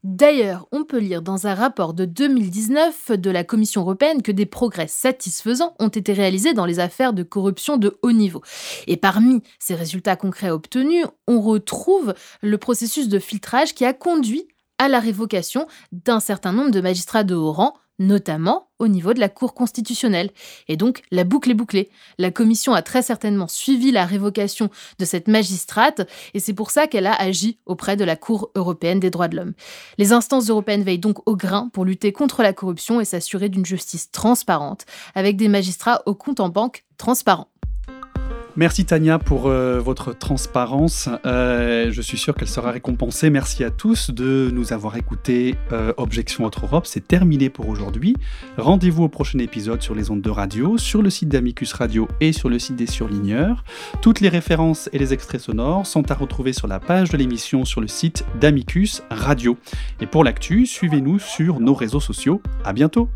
D'ailleurs, 0.04 0.68
on 0.74 0.84
peut 0.84 0.98
lire 1.00 1.22
dans 1.22 1.48
un 1.48 1.56
rapport 1.56 1.94
de 1.94 2.04
2019 2.04 3.12
de 3.12 3.32
la 3.32 3.46
Commission 3.46 3.82
européenne 3.82 4.22
que 4.22 4.34
des 4.34 4.46
progrès 4.46 4.90
satisfaisants 4.90 5.76
ont 5.80 5.88
été 5.88 6.12
réalisés 6.12 6.54
dans 6.54 6.66
les 6.66 6.80
affaires 6.80 7.14
de 7.14 7.24
corruption 7.24 7.78
de 7.78 7.98
haut 8.02 8.12
niveau. 8.12 8.42
Et 8.88 8.98
parmi 8.98 9.42
ces 9.60 9.76
résultats 9.76 10.18
concrets 10.18 10.52
obtenus, 10.52 11.06
on 11.26 11.40
retrouve 11.40 12.14
le 12.42 12.58
processus 12.58 13.08
de 13.08 13.18
filtrage 13.18 13.74
qui 13.74 13.86
a 13.86 13.94
conduit 13.94 14.46
à 14.78 14.90
la 14.90 15.00
révocation 15.00 15.68
d'un 15.94 16.20
certain 16.20 16.52
nombre 16.52 16.72
de 16.72 16.82
magistrats 16.82 17.24
de 17.24 17.36
haut 17.36 17.54
rang, 17.54 17.74
notamment 18.00 18.70
au 18.80 18.88
niveau 18.88 19.14
de 19.14 19.20
la 19.20 19.30
Cour 19.30 19.54
constitutionnelle. 19.54 20.30
Et 20.68 20.78
donc, 20.78 21.04
la 21.12 21.24
boucle 21.24 21.52
est 21.52 21.56
bouclée. 21.56 21.90
La 22.18 22.32
Commission 22.32 22.74
a 22.74 22.82
très 22.82 23.02
certainement 23.02 23.48
suivi 23.48 23.92
la 23.92 24.06
révocation 24.06 24.70
de 25.00 25.06
cette 25.06 25.28
magistrate, 25.28 26.08
et 26.34 26.40
c'est 26.40 26.54
pour 26.54 26.72
ça 26.72 26.88
qu'elle 26.88 27.08
a 27.08 27.14
agi 27.14 27.60
auprès 27.66 27.96
de 27.96 28.04
la 28.04 28.16
Cour 28.16 28.52
européenne 28.56 29.00
des 29.00 29.10
droits 29.10 29.28
de 29.28 29.38
l'homme. 29.38 29.54
Les 29.98 30.12
instances 30.12 30.50
européennes 30.50 30.84
veillent 30.84 31.00
donc 31.00 31.28
au 31.28 31.36
grain 31.36 31.70
pour 31.72 31.86
lutter 31.86 32.12
contre 32.12 32.44
la 32.44 32.54
corruption 32.54 33.00
et 33.00 33.06
s'assurer 33.06 33.50
d'une 33.50 33.66
justice 33.66 34.12
transparente, 34.12 34.86
avec 35.16 35.38
des 35.38 35.48
magistrats 35.48 36.02
au 36.06 36.16
compte 36.16 36.40
en 36.40 36.50
banque 36.50 36.84
transparents. 36.98 37.53
Merci 38.56 38.86
Tania 38.86 39.18
pour 39.18 39.48
euh, 39.48 39.80
votre 39.80 40.16
transparence. 40.16 41.10
Euh, 41.26 41.90
je 41.92 42.02
suis 42.04 42.20
sûr 42.20 42.36
qu'elle 42.36 42.48
sera 42.48 42.70
récompensée. 42.70 43.32
Merci 43.32 43.64
à 43.64 43.72
tous 43.72 44.12
de 44.12 44.52
nous 44.54 44.74
avoir 44.74 44.96
écoutés. 44.96 45.56
Euh, 45.72 45.92
Objection 45.98 46.46
Autre 46.46 46.66
Europe, 46.66 46.86
c'est 46.86 47.08
terminé 47.08 47.50
pour 47.50 47.68
aujourd'hui. 47.68 48.16
Rendez-vous 48.60 49.06
au 49.06 49.10
prochain 49.10 49.40
épisode 49.40 49.82
sur 49.82 49.96
les 49.96 50.12
ondes 50.12 50.22
de 50.22 50.30
radio, 50.30 50.78
sur 50.78 51.02
le 51.02 51.10
site 51.10 51.30
d'Amicus 51.30 51.74
Radio 51.74 52.08
et 52.22 52.32
sur 52.32 52.48
le 52.48 52.60
site 52.60 52.76
des 52.76 52.86
surligneurs. 52.86 53.64
Toutes 54.04 54.20
les 54.20 54.30
références 54.30 54.88
et 54.94 55.00
les 55.00 55.14
extraits 55.14 55.42
sonores 55.42 55.88
sont 55.88 56.12
à 56.12 56.14
retrouver 56.14 56.54
sur 56.54 56.68
la 56.68 56.80
page 56.80 57.10
de 57.10 57.18
l'émission 57.18 57.66
sur 57.66 57.82
le 57.82 57.88
site 57.88 58.24
d'Amicus 58.40 59.02
Radio. 59.10 59.58
Et 60.00 60.06
pour 60.06 60.24
l'actu, 60.24 60.68
suivez-nous 60.68 61.18
sur 61.18 61.60
nos 61.60 61.74
réseaux 61.74 62.00
sociaux. 62.00 62.40
À 62.64 62.74
bientôt. 62.74 63.10